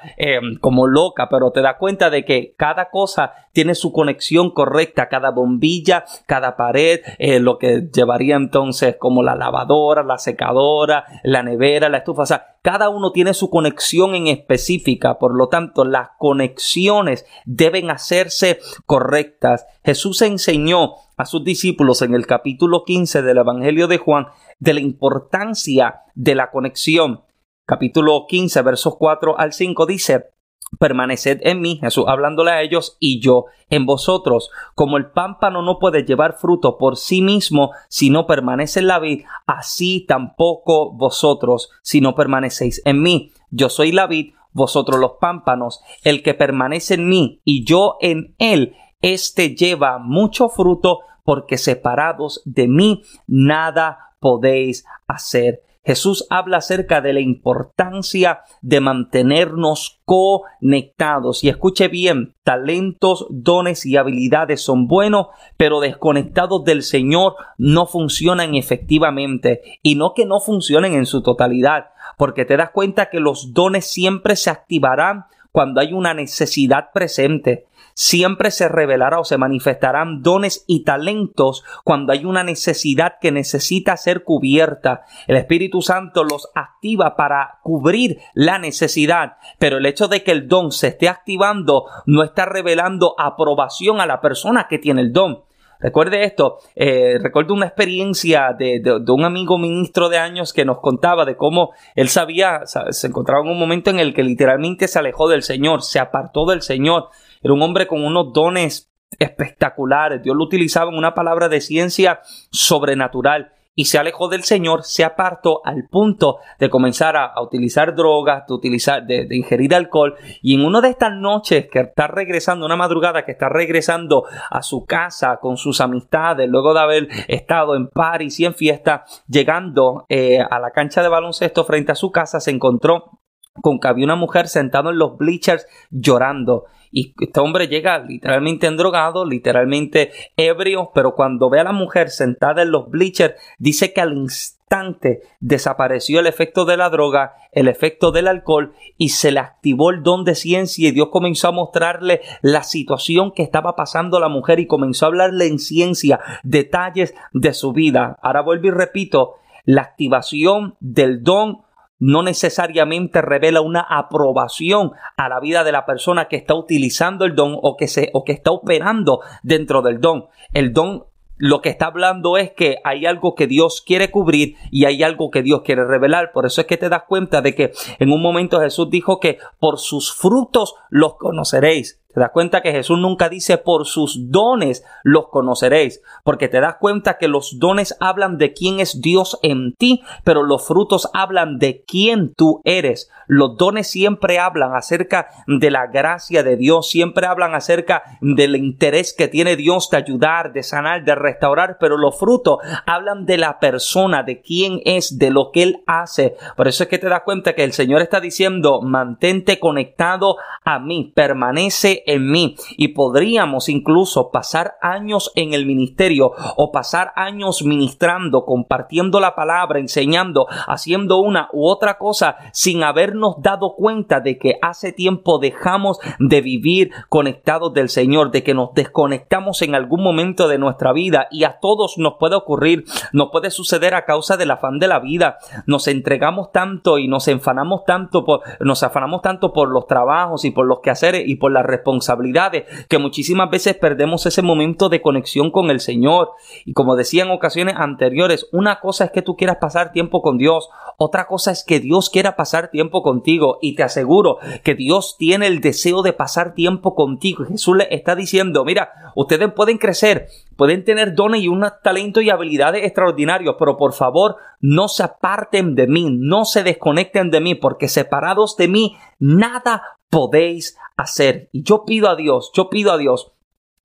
como 0.61 0.87
loca, 0.87 1.29
pero 1.29 1.51
te 1.51 1.63
das 1.63 1.77
cuenta 1.79 2.11
de 2.11 2.25
que 2.25 2.55
cada 2.57 2.91
cosa 2.91 3.33
tiene 3.53 3.75
su 3.75 3.93
conexión 3.93 4.51
correcta, 4.51 5.09
cada 5.09 5.31
bombilla, 5.31 6.05
cada 6.27 6.57
pared, 6.57 7.01
lo 7.19 7.59
que 7.59 7.89
llevaría 7.93 8.37
entonces 8.37 8.97
como 8.97 9.25
la 9.25 9.35
lavadora, 9.35 10.05
la 10.05 10.19
secadora, 10.19 11.07
la 11.25 11.43
nevera, 11.43 11.89
la 11.89 11.99
estufa. 11.99 12.23
O 12.23 12.27
sea, 12.27 12.56
cada 12.67 12.89
uno 12.89 13.13
tiene 13.13 13.33
su 13.33 13.49
conexión 13.49 14.17
en 14.17 14.27
específica, 14.27 15.21
por 15.21 15.37
lo 15.37 15.49
tanto 15.49 15.85
las 15.85 16.09
conexiones 16.19 17.25
deben 17.45 17.91
hacerse 17.91 18.59
correctas. 18.87 19.67
Jesús 19.85 20.21
enseñó 20.23 20.95
a 21.17 21.27
sus 21.27 21.45
discípulos 21.45 22.03
en 22.03 22.13
el 22.13 22.27
capítulo 22.27 22.83
15 22.85 23.23
del 23.23 23.39
Evangelio 23.39 23.87
de 23.87 23.99
Juan 23.99 24.27
de 24.59 24.75
la 24.75 24.81
importancia 24.81 26.01
de 26.17 26.35
la 26.35 26.51
conexión. 26.51 27.23
Capítulo 27.67 28.27
15, 28.29 28.63
versos 28.63 28.97
4 28.99 29.39
al 29.39 29.53
5 29.53 29.87
dice, 29.87 30.31
permaneced 30.79 31.41
en 31.43 31.61
mí, 31.61 31.79
Jesús 31.81 32.05
hablándole 32.07 32.51
a 32.51 32.63
ellos, 32.63 32.97
y 33.01 33.21
yo 33.21 33.47
en 33.71 33.87
vosotros. 33.87 34.51
Como 34.75 34.97
el 34.97 35.11
pámpano 35.11 35.63
no 35.63 35.79
puede 35.79 36.05
llevar 36.05 36.37
fruto 36.39 36.77
por 36.79 36.97
sí 36.97 37.23
mismo 37.23 37.73
si 37.89 38.11
no 38.11 38.27
permanece 38.27 38.81
en 38.81 38.89
la 38.89 38.99
vid, 38.99 39.25
así 39.47 40.05
tampoco 40.07 40.93
vosotros 40.93 41.71
si 41.83 42.01
no 42.01 42.15
permanecéis 42.15 42.83
en 42.85 43.03
mí. 43.03 43.33
Yo 43.51 43.69
soy 43.69 43.93
la 43.93 44.07
vid, 44.07 44.35
vosotros 44.53 44.99
los 45.01 45.13
pámpanos. 45.21 45.83
El 46.03 46.23
que 46.23 46.35
permanece 46.35 46.95
en 46.95 47.09
mí 47.09 47.41
y 47.45 47.65
yo 47.65 47.97
en 48.01 48.35
él, 48.39 48.75
éste 49.03 49.55
lleva 49.55 49.99
mucho 49.99 50.49
fruto, 50.49 51.01
porque 51.25 51.59
separados 51.59 52.41
de 52.45 52.69
mí 52.69 53.03
nada 53.27 54.15
podéis 54.21 54.85
hacer. 55.09 55.63
Jesús 55.87 56.27
habla 56.31 56.57
acerca 56.57 57.01
de 57.01 57.13
la 57.13 57.21
importancia 57.21 58.41
de 58.61 58.81
mantenernos 58.81 60.01
conectados. 60.05 61.45
Y 61.45 61.49
escuche 61.49 61.87
bien, 61.87 62.35
talentos, 62.43 63.27
dones 63.31 63.87
y 63.87 63.97
habilidades 63.97 64.61
son 64.61 64.89
buenos, 64.89 65.29
pero 65.57 65.79
desconectados 65.79 66.65
del 66.65 66.83
Señor 66.83 67.37
no 67.57 67.87
funcionan 67.87 68.57
efectivamente. 68.57 69.63
Y 69.81 69.95
no 69.95 70.13
que 70.13 70.27
no 70.27 70.41
funcionen 70.41 70.95
en 70.95 71.07
su 71.07 71.23
totalidad, 71.23 71.91
porque 72.19 72.45
te 72.45 72.57
das 72.57 72.71
cuenta 72.71 73.09
que 73.09 73.21
los 73.21 73.55
dones 73.55 73.87
siempre 73.87 74.35
se 74.35 74.51
activarán 74.51 75.27
cuando 75.53 75.81
hay 75.81 75.93
una 75.93 76.15
necesidad 76.15 76.91
presente 76.93 77.67
siempre 77.97 78.51
se 78.51 78.69
revelará 78.69 79.19
o 79.19 79.25
se 79.25 79.39
manifestarán 79.39 80.23
dones 80.23 80.65
y 80.69 80.85
talentos 80.85 81.65
cuando 81.83 82.13
hay 82.13 82.27
una 82.27 82.45
necesidad 82.45 83.15
que 83.23 83.33
necesita 83.33 83.97
ser 83.97 84.23
cubierta. 84.23 85.07
El 85.27 85.37
Espíritu 85.37 85.81
Santo 85.81 86.23
los 86.23 86.51
activa 86.55 87.17
para 87.17 87.59
cubrir 87.63 88.19
la 88.35 88.59
necesidad, 88.59 89.39
pero 89.59 89.79
el 89.79 89.87
hecho 89.87 90.09
de 90.09 90.23
que 90.23 90.33
el 90.33 90.47
don 90.47 90.73
se 90.73 90.89
esté 90.89 91.09
activando 91.09 91.87
no 92.05 92.23
está 92.23 92.45
revelando 92.45 93.15
aprobación 93.19 93.99
a 93.99 94.07
la 94.07 94.21
persona 94.21 94.67
que 94.69 94.79
tiene 94.79 95.01
el 95.01 95.15
don. 95.15 95.45
Recuerde 95.81 96.25
esto, 96.25 96.59
eh, 96.75 97.19
recuerdo 97.19 97.55
una 97.55 97.67
experiencia 97.67 98.55
de, 98.59 98.81
de, 98.81 99.13
un 99.13 99.25
amigo 99.25 99.59
ministro 99.59 100.09
de 100.09 100.19
años 100.19 100.53
que 100.53 100.65
nos 100.65 100.81
contaba 100.81 101.25
de 101.25 101.37
cómo 101.37 101.73
él 101.95 102.09
sabía, 102.09 102.63
se 102.65 103.07
encontraba 103.07 103.45
en 103.45 103.53
un 103.53 103.59
momento 103.59 103.91
en 103.91 104.01
el 104.01 104.15
que 104.15 104.23
literalmente 104.23 104.89
se 104.89 104.99
alejó 104.99 105.29
del 105.29 105.43
Señor, 105.43 105.83
se 105.83 105.99
apartó 105.99 106.47
del 106.47 106.63
Señor, 106.63 107.11
era 107.43 107.55
un 107.55 107.63
hombre 107.63 107.87
con 107.87 108.05
unos 108.05 108.33
dones 108.33 108.91
espectaculares. 109.19 110.23
Dios 110.23 110.37
lo 110.37 110.45
utilizaba 110.45 110.91
en 110.91 110.99
una 110.99 111.15
palabra 111.15 111.49
de 111.49 111.61
ciencia 111.61 112.21
sobrenatural 112.51 113.53
y 113.79 113.85
se 113.85 113.99
alejó 113.99 114.29
del 114.29 114.43
Señor, 114.43 114.85
se 114.85 115.05
apartó 115.05 115.61
al 115.65 115.87
punto 115.89 116.39
de 116.59 116.71
comenzar 116.71 117.15
a, 117.15 117.41
utilizar 117.43 117.95
drogas, 117.95 118.47
de 118.49 118.55
utilizar, 118.55 119.07
de, 119.07 119.29
ingerir 119.31 119.75
alcohol. 119.75 120.17
Y 120.41 120.55
en 120.55 120.65
una 120.65 120.81
de 120.81 120.89
estas 120.89 121.13
noches 121.13 121.69
que 121.71 121.81
está 121.81 122.07
regresando, 122.07 122.65
una 122.65 122.77
madrugada 122.77 123.27
que 123.27 123.33
está 123.33 123.51
regresando 123.51 124.25
a 124.51 124.63
su 124.63 124.87
casa 124.87 125.39
con 125.43 125.59
sus 125.59 125.83
amistades, 125.83 126.49
luego 126.49 126.73
de 126.73 126.81
haber 126.81 127.09
estado 127.29 127.77
en 127.77 127.89
París 127.89 128.41
y 128.41 128.47
en 128.47 128.55
fiesta, 128.55 129.05
llegando 129.29 130.07
eh, 130.09 130.41
a 130.41 130.59
la 130.59 130.71
cancha 130.71 131.03
de 131.03 131.11
baloncesto 131.11 131.65
frente 131.65 131.93
a 131.93 131.97
su 131.97 132.11
casa, 132.11 132.41
se 132.41 132.53
encontró 132.53 133.21
con 133.63 133.79
que 133.79 133.89
había 133.89 134.05
una 134.05 134.17
mujer 134.17 134.49
sentada 134.49 134.91
en 134.91 134.99
los 134.99 135.17
bleachers 135.17 135.67
llorando. 135.91 136.65
Y 136.91 137.15
este 137.21 137.41
hombre 137.41 137.69
llega 137.69 137.99
literalmente 137.99 138.67
endrogado, 138.67 139.25
literalmente 139.25 140.13
ebrio, 140.37 140.93
pero 140.95 141.15
cuando 141.15 141.51
ve 141.51 141.61
a 141.61 141.65
la 141.65 141.73
mujer 141.73 142.11
sentada 142.11 142.63
en 142.63 142.71
los 142.71 142.89
bleachers, 142.89 143.35
dice 143.59 143.93
que 143.93 144.01
al 144.01 144.17
instante 144.17 145.21
desapareció 145.41 146.21
el 146.21 146.27
efecto 146.27 146.65
de 146.65 146.77
la 146.77 146.89
droga, 146.89 147.35
el 147.53 147.69
efecto 147.69 148.13
del 148.13 148.29
alcohol 148.29 148.73
y 148.99 149.11
se 149.11 149.31
le 149.31 149.41
activó 149.41 149.91
el 149.91 150.03
don 150.03 150.25
de 150.25 150.35
ciencia 150.35 150.89
y 150.89 150.93
Dios 150.93 151.09
comenzó 151.11 151.49
a 151.49 151.53
mostrarle 151.53 152.23
la 152.43 152.63
situación 152.63 153.33
que 153.33 153.43
estaba 153.43 153.77
pasando 153.77 154.19
la 154.19 154.29
mujer 154.29 154.59
y 154.59 154.67
comenzó 154.67 155.07
a 155.07 155.09
hablarle 155.09 155.47
en 155.47 155.59
ciencia 155.59 156.21
detalles 156.43 157.15
de 157.33 157.53
su 157.53 157.73
vida. 157.73 158.19
Ahora 158.23 158.43
vuelvo 158.43 158.69
y 158.69 158.71
repito, 158.71 159.35
la 159.65 159.83
activación 159.83 160.77
del 160.81 161.23
don 161.23 161.66
no 161.99 162.23
necesariamente 162.23 163.23
revela 163.23 163.61
una 163.61 163.81
aprobación 163.81 164.93
a 165.17 165.29
la 165.29 165.41
vida 165.41 165.65
de 165.65 165.73
la 165.73 165.87
persona 165.87 166.29
que 166.29 166.37
está 166.37 166.55
utilizando 166.55 167.25
el 167.25 167.35
don 167.35 167.57
o 167.61 167.77
que, 167.77 167.89
se, 167.89 168.11
o 168.13 168.25
que 168.25 168.33
está 168.33 168.51
operando 168.51 169.21
dentro 169.43 169.83
del 169.83 170.01
don. 170.01 170.27
El 170.53 170.73
don 170.73 171.05
lo 171.39 171.61
que 171.61 171.69
está 171.69 171.87
hablando 171.87 172.39
es 172.39 172.53
que 172.53 172.79
hay 172.85 173.05
algo 173.05 173.35
que 173.35 173.47
Dios 173.47 173.83
quiere 173.85 174.11
cubrir 174.11 174.57
y 174.71 174.87
hay 174.87 175.03
algo 175.03 175.31
que 175.31 175.43
Dios 175.43 175.63
quiere 175.63 175.85
revelar. 175.85 176.33
Por 176.33 176.47
eso 176.47 176.63
es 176.63 176.67
que 176.67 176.79
te 176.79 176.89
das 176.89 177.03
cuenta 177.07 177.43
de 177.43 177.55
que 177.55 177.73
en 177.99 178.11
un 178.11 178.23
momento 178.23 178.61
Jesús 178.61 178.89
dijo 178.91 179.21
que 179.21 179.39
por 179.59 179.79
sus 179.79 180.15
frutos 180.15 180.75
los 180.89 181.17
conoceréis. 181.17 182.01
Te 182.17 182.21
das 182.21 182.31
cuenta 182.31 182.63
que 182.63 182.73
Jesús 182.73 182.99
nunca 182.99 183.29
dice 183.29 183.59
por 183.59 183.85
sus 183.85 184.31
dones 184.31 184.87
los 185.03 185.29
conoceréis, 185.29 186.01
porque 186.25 186.49
te 186.49 186.63
das 186.63 186.77
cuenta 186.81 187.19
que 187.19 187.29
los 187.29 187.59
dones 187.59 187.95
hablan 188.01 188.39
de 188.39 188.55
quién 188.55 188.81
es 188.81 189.03
Dios 189.03 189.39
en 189.43 189.75
ti, 189.75 190.03
pero 190.25 190.43
los 190.43 190.67
frutos 190.67 191.11
hablan 191.13 191.59
de 191.59 191.85
quién 191.87 192.33
tú 192.35 192.63
eres. 192.65 193.11
Los 193.27 193.59
dones 193.59 193.89
siempre 193.89 194.39
hablan 194.39 194.75
acerca 194.75 195.29
de 195.47 195.71
la 195.71 195.89
gracia 195.89 196.43
de 196.43 196.57
Dios, 196.57 196.89
siempre 196.89 197.27
hablan 197.27 197.55
acerca 197.55 198.03
del 198.23 198.57
interés 198.57 199.13
que 199.13 199.29
tiene 199.29 199.55
Dios 199.55 199.91
de 199.91 199.99
ayudar, 199.99 200.55
de 200.55 200.63
sanar, 200.63 201.05
de 201.05 201.17
restaurar, 201.17 201.77
pero 201.79 201.99
los 201.99 202.19
frutos 202.19 202.61
hablan 202.87 203.27
de 203.27 203.37
la 203.37 203.59
persona, 203.59 204.23
de 204.23 204.41
quién 204.41 204.81
es, 204.87 205.19
de 205.19 205.29
lo 205.29 205.51
que 205.53 205.65
Él 205.65 205.83
hace. 205.87 206.35
Por 206.57 206.67
eso 206.67 206.85
es 206.85 206.89
que 206.89 206.97
te 206.97 207.11
das 207.11 207.25
cuenta 207.27 207.55
que 207.55 207.65
el 207.65 207.75
Señor 207.75 208.01
está 208.01 208.21
diciendo, 208.21 208.81
mantente 208.81 209.61
conectado 209.61 210.37
a 210.65 210.79
mí, 210.79 211.13
permanece 211.15 212.05
en 212.07 212.31
mí 212.31 212.57
y 212.77 212.89
podríamos 212.89 213.69
incluso 213.69 214.31
pasar 214.31 214.75
años 214.81 215.33
en 215.35 215.53
el 215.55 215.67
ministerio 215.67 216.33
o 216.57 216.73
pasar 216.73 217.13
años 217.17 217.63
ministrando, 217.63 218.45
compartiendo 218.45 219.21
la 219.21 219.35
palabra, 219.35 219.79
enseñando, 219.79 220.47
haciendo 220.67 221.19
una 221.19 221.49
u 221.53 221.69
otra 221.69 221.99
cosa 221.99 222.37
sin 222.53 222.83
habernos 222.83 223.37
dado 223.39 223.75
cuenta 223.77 224.21
de 224.21 224.39
que 224.39 224.59
hace 224.63 224.93
tiempo 224.93 225.39
dejamos 225.39 225.99
de 226.19 226.41
vivir 226.41 226.91
conectados 227.09 227.73
del 227.75 227.89
Señor, 227.89 228.31
de 228.31 228.43
que 228.43 228.55
nos 228.55 228.73
desconectamos 228.75 229.63
en 229.63 229.75
algún 229.75 230.03
momento 230.03 230.49
de 230.49 230.59
nuestra 230.59 230.93
vida 230.93 231.29
y 231.31 231.45
a 231.45 231.59
todos 231.61 231.99
nos 231.99 232.15
puede 232.19 232.37
ocurrir, 232.37 232.85
nos 233.13 233.31
puede 233.31 233.51
suceder 233.51 233.95
a 233.95 234.05
causa 234.05 234.37
del 234.37 234.51
afán 234.51 234.79
de 234.79 234.89
la 234.89 235.01
vida. 235.01 235.39
Nos 235.67 235.89
entregamos 235.89 236.53
tanto 236.53 236.99
y 236.99 237.09
nos 237.09 237.29
enfanamos 237.29 237.85
tanto 237.85 238.25
por, 238.25 238.41
nos 238.61 238.83
afanamos 238.83 239.23
tanto 239.23 239.53
por 239.53 239.69
los 239.71 239.87
trabajos 239.87 240.45
y 240.45 240.51
por 240.51 240.67
los 240.67 240.81
quehaceres 240.81 241.25
y 241.27 241.37
por 241.37 241.53
las 241.53 241.65
responsabilidades 241.65 241.86
responsabilidades, 241.87 242.65
que 242.89 242.99
muchísimas 242.99 243.51
veces 243.51 243.77
perdemos 243.77 244.27
ese 244.27 244.43
momento 244.43 244.89
de 244.89 245.01
conexión 245.01 245.51
con 245.51 245.71
el 245.71 245.81
Señor. 245.81 246.31
Y 246.65 246.73
como 246.73 246.97
decía 246.97 247.23
en 247.23 247.31
ocasiones 247.31 247.75
anteriores, 247.77 248.49
una 248.53 248.81
cosa 248.81 249.05
es 249.05 249.11
que 249.13 249.23
tú 249.23 249.37
quieras 249.37 249.59
pasar 249.61 249.93
tiempo 249.93 250.21
con 250.21 250.37
Dios, 250.37 250.69
otra 250.99 251.27
cosa 251.27 251.51
es 251.51 251.63
que 251.63 251.81
Dios 251.81 252.09
quiera 252.09 252.37
pasar 252.37 252.71
tiempo 252.71 253.03
contigo. 253.03 253.59
Y 253.61 253.75
te 253.75 253.83
aseguro 253.83 254.39
que 254.65 254.75
Dios 254.75 255.17
tiene 255.19 255.47
el 255.47 255.61
deseo 255.61 256.03
de 256.03 256.13
pasar 256.13 256.55
tiempo 256.55 256.95
contigo. 256.95 257.45
Jesús 257.45 257.77
le 257.77 257.89
está 257.91 258.15
diciendo, 258.15 258.65
mira, 258.65 258.91
ustedes 259.15 259.53
pueden 259.53 259.79
crecer, 259.79 260.29
pueden 260.57 260.85
tener 260.85 261.15
dones 261.15 261.43
y 261.43 261.49
un 261.49 261.67
talento 261.83 262.21
y 262.21 262.31
habilidades 262.31 262.85
extraordinarios, 262.85 263.57
pero 263.59 263.77
por 263.77 263.93
favor 263.93 264.37
no 264.61 264.89
se 264.89 265.03
aparten 265.03 265.75
de 265.75 265.87
mí, 265.87 266.09
no 266.11 266.45
se 266.45 266.63
desconecten 266.63 267.31
de 267.31 267.41
mí, 267.41 267.55
porque 267.55 267.89
separados 267.89 268.57
de 268.57 268.69
mí 268.69 268.97
nada 269.19 269.83
podéis 270.09 270.79
hacer. 270.97 271.51
Y 271.53 271.63
yo 271.63 271.85
pido 271.85 272.09
a 272.09 272.17
Dios, 272.17 272.51
yo 272.55 272.71
pido 272.71 272.93
a 272.93 272.99
Dios 272.99 273.33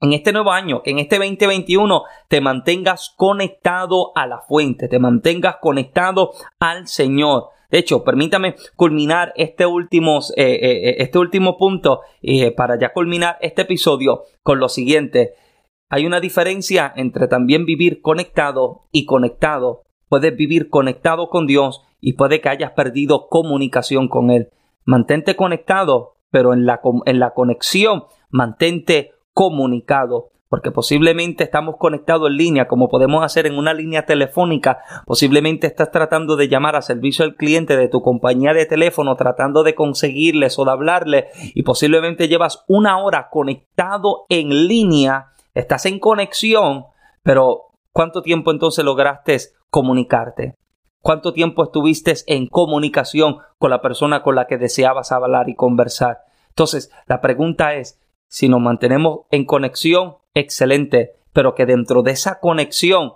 en 0.02 0.14
este 0.14 0.34
nuevo 0.34 0.52
año, 0.52 0.82
en 0.84 0.98
este 0.98 1.18
2021 1.18 2.04
te 2.28 2.42
mantengas 2.42 3.14
conectado 3.16 4.12
a 4.16 4.26
la 4.26 4.40
fuente, 4.40 4.88
te 4.88 4.98
mantengas 4.98 5.58
conectado 5.62 6.32
al 6.60 6.88
Señor. 6.88 7.50
De 7.70 7.78
hecho, 7.78 8.04
permítame 8.04 8.56
culminar 8.76 9.32
este 9.36 9.66
último, 9.66 10.20
eh, 10.36 10.44
eh, 10.44 10.90
eh, 10.90 10.96
este 10.98 11.20
último 11.20 11.56
punto 11.56 12.02
para 12.58 12.80
ya 12.80 12.92
culminar 12.94 13.38
este 13.42 13.62
episodio 13.62 14.24
con 14.42 14.60
lo 14.60 14.70
siguiente. 14.70 15.36
Hay 15.88 16.08
una 16.08 16.20
diferencia 16.20 16.92
entre 16.96 17.28
también 17.28 17.66
vivir 17.66 18.02
conectado 18.02 18.88
y 18.92 19.06
conectado. 19.06 19.84
Puedes 20.10 20.36
vivir 20.36 20.70
conectado 20.70 21.30
con 21.30 21.46
Dios 21.46 21.84
y 22.02 22.14
puede 22.14 22.42
que 22.42 22.50
hayas 22.50 22.72
perdido 22.72 23.28
comunicación 23.30 24.08
con 24.08 24.32
Él. 24.32 24.50
Mantente 24.84 25.36
conectado, 25.36 26.16
pero 26.32 26.54
en 26.54 26.66
la, 26.66 26.82
en 27.06 27.20
la 27.20 27.34
conexión 27.36 28.06
mantente 28.32 29.12
comunicado 29.34 30.32
porque 30.52 30.70
posiblemente 30.70 31.46
estamos 31.46 31.78
conectados 31.78 32.30
en 32.30 32.36
línea, 32.36 32.68
como 32.68 32.90
podemos 32.90 33.24
hacer 33.24 33.48
en 33.48 33.58
una 33.58 33.74
línea 33.74 34.06
telefónica, 34.06 34.80
posiblemente 35.06 35.66
estás 35.66 35.92
tratando 35.92 36.36
de 36.36 36.50
llamar 36.50 36.76
a 36.76 36.82
servicio 36.82 37.24
al 37.24 37.36
cliente 37.36 37.78
de 37.78 37.88
tu 37.88 38.02
compañía 38.02 38.54
de 38.54 38.66
teléfono, 38.66 39.16
tratando 39.16 39.64
de 39.64 39.76
conseguirles 39.76 40.60
o 40.60 40.66
de 40.66 40.72
hablarles, 40.72 41.26
y 41.56 41.64
posiblemente 41.64 42.28
llevas 42.28 42.66
una 42.68 42.98
hora 42.98 43.30
conectado 43.32 44.26
en 44.28 44.68
línea, 44.68 45.28
estás 45.54 45.86
en 45.86 46.00
conexión, 46.00 46.84
pero 47.24 47.68
¿cuánto 47.94 48.22
tiempo 48.22 48.52
entonces 48.52 48.84
lograste 48.84 49.38
comunicarte? 49.70 50.56
¿Cuánto 51.00 51.32
tiempo 51.32 51.64
estuviste 51.64 52.14
en 52.28 52.48
comunicación 52.48 53.38
con 53.58 53.70
la 53.70 53.82
persona 53.82 54.22
con 54.22 54.36
la 54.36 54.48
que 54.48 54.58
deseabas 54.58 55.14
hablar 55.14 55.48
y 55.48 55.56
conversar? 55.56 56.26
Entonces, 56.50 56.92
la 57.08 57.22
pregunta 57.22 57.76
es, 57.76 58.01
si 58.32 58.48
nos 58.48 58.62
mantenemos 58.62 59.26
en 59.30 59.44
conexión, 59.44 60.16
excelente, 60.34 61.18
pero 61.34 61.54
que 61.54 61.66
dentro 61.66 62.02
de 62.02 62.12
esa 62.12 62.40
conexión, 62.40 63.16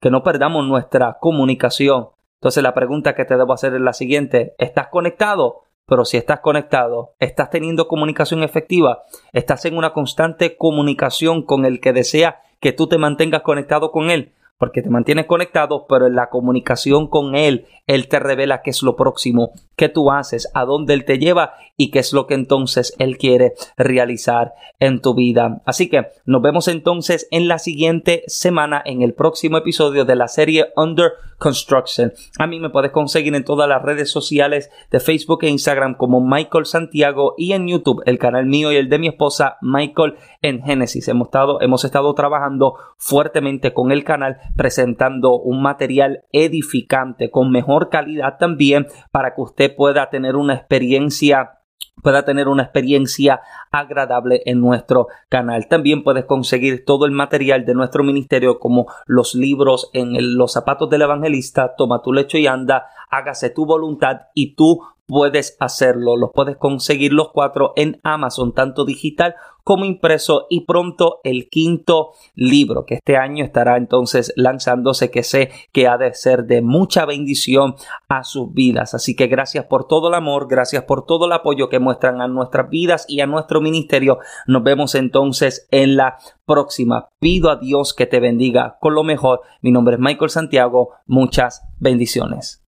que 0.00 0.08
no 0.08 0.22
perdamos 0.22 0.64
nuestra 0.64 1.18
comunicación. 1.20 2.10
Entonces, 2.34 2.62
la 2.62 2.72
pregunta 2.72 3.16
que 3.16 3.24
te 3.24 3.36
debo 3.36 3.54
hacer 3.54 3.74
es 3.74 3.80
la 3.80 3.92
siguiente, 3.92 4.54
¿estás 4.58 4.86
conectado? 4.86 5.62
Pero 5.84 6.04
si 6.04 6.16
estás 6.16 6.38
conectado, 6.38 7.14
estás 7.18 7.50
teniendo 7.50 7.88
comunicación 7.88 8.44
efectiva, 8.44 9.02
estás 9.32 9.64
en 9.64 9.76
una 9.76 9.92
constante 9.92 10.56
comunicación 10.56 11.42
con 11.42 11.64
el 11.66 11.80
que 11.80 11.92
desea 11.92 12.40
que 12.60 12.72
tú 12.72 12.86
te 12.86 12.98
mantengas 12.98 13.42
conectado 13.42 13.90
con 13.90 14.10
él 14.10 14.32
porque 14.62 14.80
te 14.80 14.90
mantienes 14.90 15.26
conectado, 15.26 15.86
pero 15.88 16.06
en 16.06 16.14
la 16.14 16.30
comunicación 16.30 17.08
con 17.08 17.34
Él, 17.34 17.66
Él 17.88 18.06
te 18.06 18.20
revela 18.20 18.62
qué 18.62 18.70
es 18.70 18.84
lo 18.84 18.94
próximo, 18.94 19.50
qué 19.74 19.88
tú 19.88 20.12
haces, 20.12 20.48
a 20.54 20.64
dónde 20.64 20.94
Él 20.94 21.04
te 21.04 21.18
lleva 21.18 21.54
y 21.76 21.90
qué 21.90 21.98
es 21.98 22.12
lo 22.12 22.28
que 22.28 22.34
entonces 22.34 22.94
Él 23.00 23.18
quiere 23.18 23.54
realizar 23.76 24.52
en 24.78 25.00
tu 25.00 25.14
vida. 25.14 25.62
Así 25.66 25.88
que 25.88 26.06
nos 26.26 26.42
vemos 26.42 26.68
entonces 26.68 27.26
en 27.32 27.48
la 27.48 27.58
siguiente 27.58 28.22
semana, 28.28 28.80
en 28.84 29.02
el 29.02 29.14
próximo 29.14 29.58
episodio 29.58 30.04
de 30.04 30.14
la 30.14 30.28
serie 30.28 30.66
Under 30.76 31.10
Construction. 31.42 32.12
A 32.38 32.46
mí 32.46 32.60
me 32.60 32.70
puedes 32.70 32.92
conseguir 32.92 33.34
en 33.34 33.44
todas 33.44 33.68
las 33.68 33.82
redes 33.82 34.12
sociales 34.12 34.70
de 34.92 35.00
Facebook 35.00 35.40
e 35.42 35.48
Instagram 35.48 35.96
como 35.96 36.20
Michael 36.20 36.66
Santiago 36.66 37.34
y 37.36 37.52
en 37.52 37.66
YouTube 37.66 38.00
el 38.06 38.20
canal 38.20 38.46
mío 38.46 38.70
y 38.70 38.76
el 38.76 38.88
de 38.88 39.00
mi 39.00 39.08
esposa 39.08 39.56
Michael 39.60 40.14
en 40.40 40.62
Genesis. 40.62 41.08
Hemos 41.08 41.26
estado, 41.26 41.60
hemos 41.60 41.84
estado 41.84 42.14
trabajando 42.14 42.76
fuertemente 42.96 43.74
con 43.74 43.90
el 43.90 44.04
canal 44.04 44.38
presentando 44.56 45.36
un 45.36 45.62
material 45.62 46.22
edificante 46.30 47.32
con 47.32 47.50
mejor 47.50 47.88
calidad 47.88 48.36
también 48.38 48.86
para 49.10 49.34
que 49.34 49.40
usted 49.40 49.74
pueda 49.74 50.10
tener 50.10 50.36
una 50.36 50.54
experiencia 50.54 51.58
pueda 52.00 52.24
tener 52.24 52.48
una 52.48 52.64
experiencia 52.64 53.40
agradable 53.70 54.42
en 54.46 54.60
nuestro 54.60 55.08
canal. 55.28 55.68
También 55.68 56.02
puedes 56.02 56.24
conseguir 56.24 56.84
todo 56.84 57.06
el 57.06 57.12
material 57.12 57.64
de 57.64 57.74
nuestro 57.74 58.02
ministerio 58.04 58.58
como 58.58 58.86
los 59.06 59.34
libros 59.34 59.90
en 59.92 60.36
los 60.36 60.52
zapatos 60.52 60.88
del 60.90 61.02
evangelista, 61.02 61.74
toma 61.76 62.02
tu 62.02 62.12
lecho 62.12 62.38
y 62.38 62.46
anda, 62.46 62.86
hágase 63.10 63.50
tu 63.50 63.66
voluntad 63.66 64.22
y 64.34 64.54
tú 64.54 64.82
puedes 65.06 65.56
hacerlo. 65.60 66.16
Los 66.16 66.30
puedes 66.32 66.56
conseguir 66.56 67.12
los 67.12 67.30
cuatro 67.32 67.72
en 67.76 68.00
Amazon, 68.02 68.54
tanto 68.54 68.84
digital 68.84 69.34
como 69.64 69.84
impreso 69.84 70.46
y 70.50 70.62
pronto 70.62 71.20
el 71.22 71.48
quinto 71.48 72.12
libro 72.34 72.84
que 72.84 72.94
este 72.94 73.16
año 73.16 73.44
estará 73.44 73.76
entonces 73.76 74.32
lanzándose 74.36 75.10
que 75.10 75.22
sé 75.22 75.50
que 75.72 75.86
ha 75.86 75.98
de 75.98 76.14
ser 76.14 76.46
de 76.46 76.62
mucha 76.62 77.04
bendición 77.04 77.76
a 78.08 78.24
sus 78.24 78.52
vidas. 78.52 78.94
Así 78.94 79.14
que 79.14 79.28
gracias 79.28 79.66
por 79.66 79.86
todo 79.86 80.08
el 80.08 80.14
amor, 80.14 80.48
gracias 80.48 80.84
por 80.84 81.06
todo 81.06 81.26
el 81.26 81.32
apoyo 81.32 81.68
que 81.68 81.78
a 82.02 82.28
nuestras 82.28 82.68
vidas 82.70 83.04
y 83.08 83.20
a 83.20 83.26
nuestro 83.26 83.60
ministerio. 83.60 84.18
Nos 84.46 84.62
vemos 84.62 84.94
entonces 84.94 85.66
en 85.70 85.96
la 85.96 86.18
próxima. 86.46 87.08
Pido 87.18 87.50
a 87.50 87.56
Dios 87.56 87.94
que 87.94 88.06
te 88.06 88.20
bendiga 88.20 88.78
con 88.80 88.94
lo 88.94 89.04
mejor. 89.04 89.40
Mi 89.60 89.72
nombre 89.72 89.94
es 89.94 90.00
Michael 90.00 90.30
Santiago. 90.30 90.90
Muchas 91.06 91.62
bendiciones. 91.78 92.62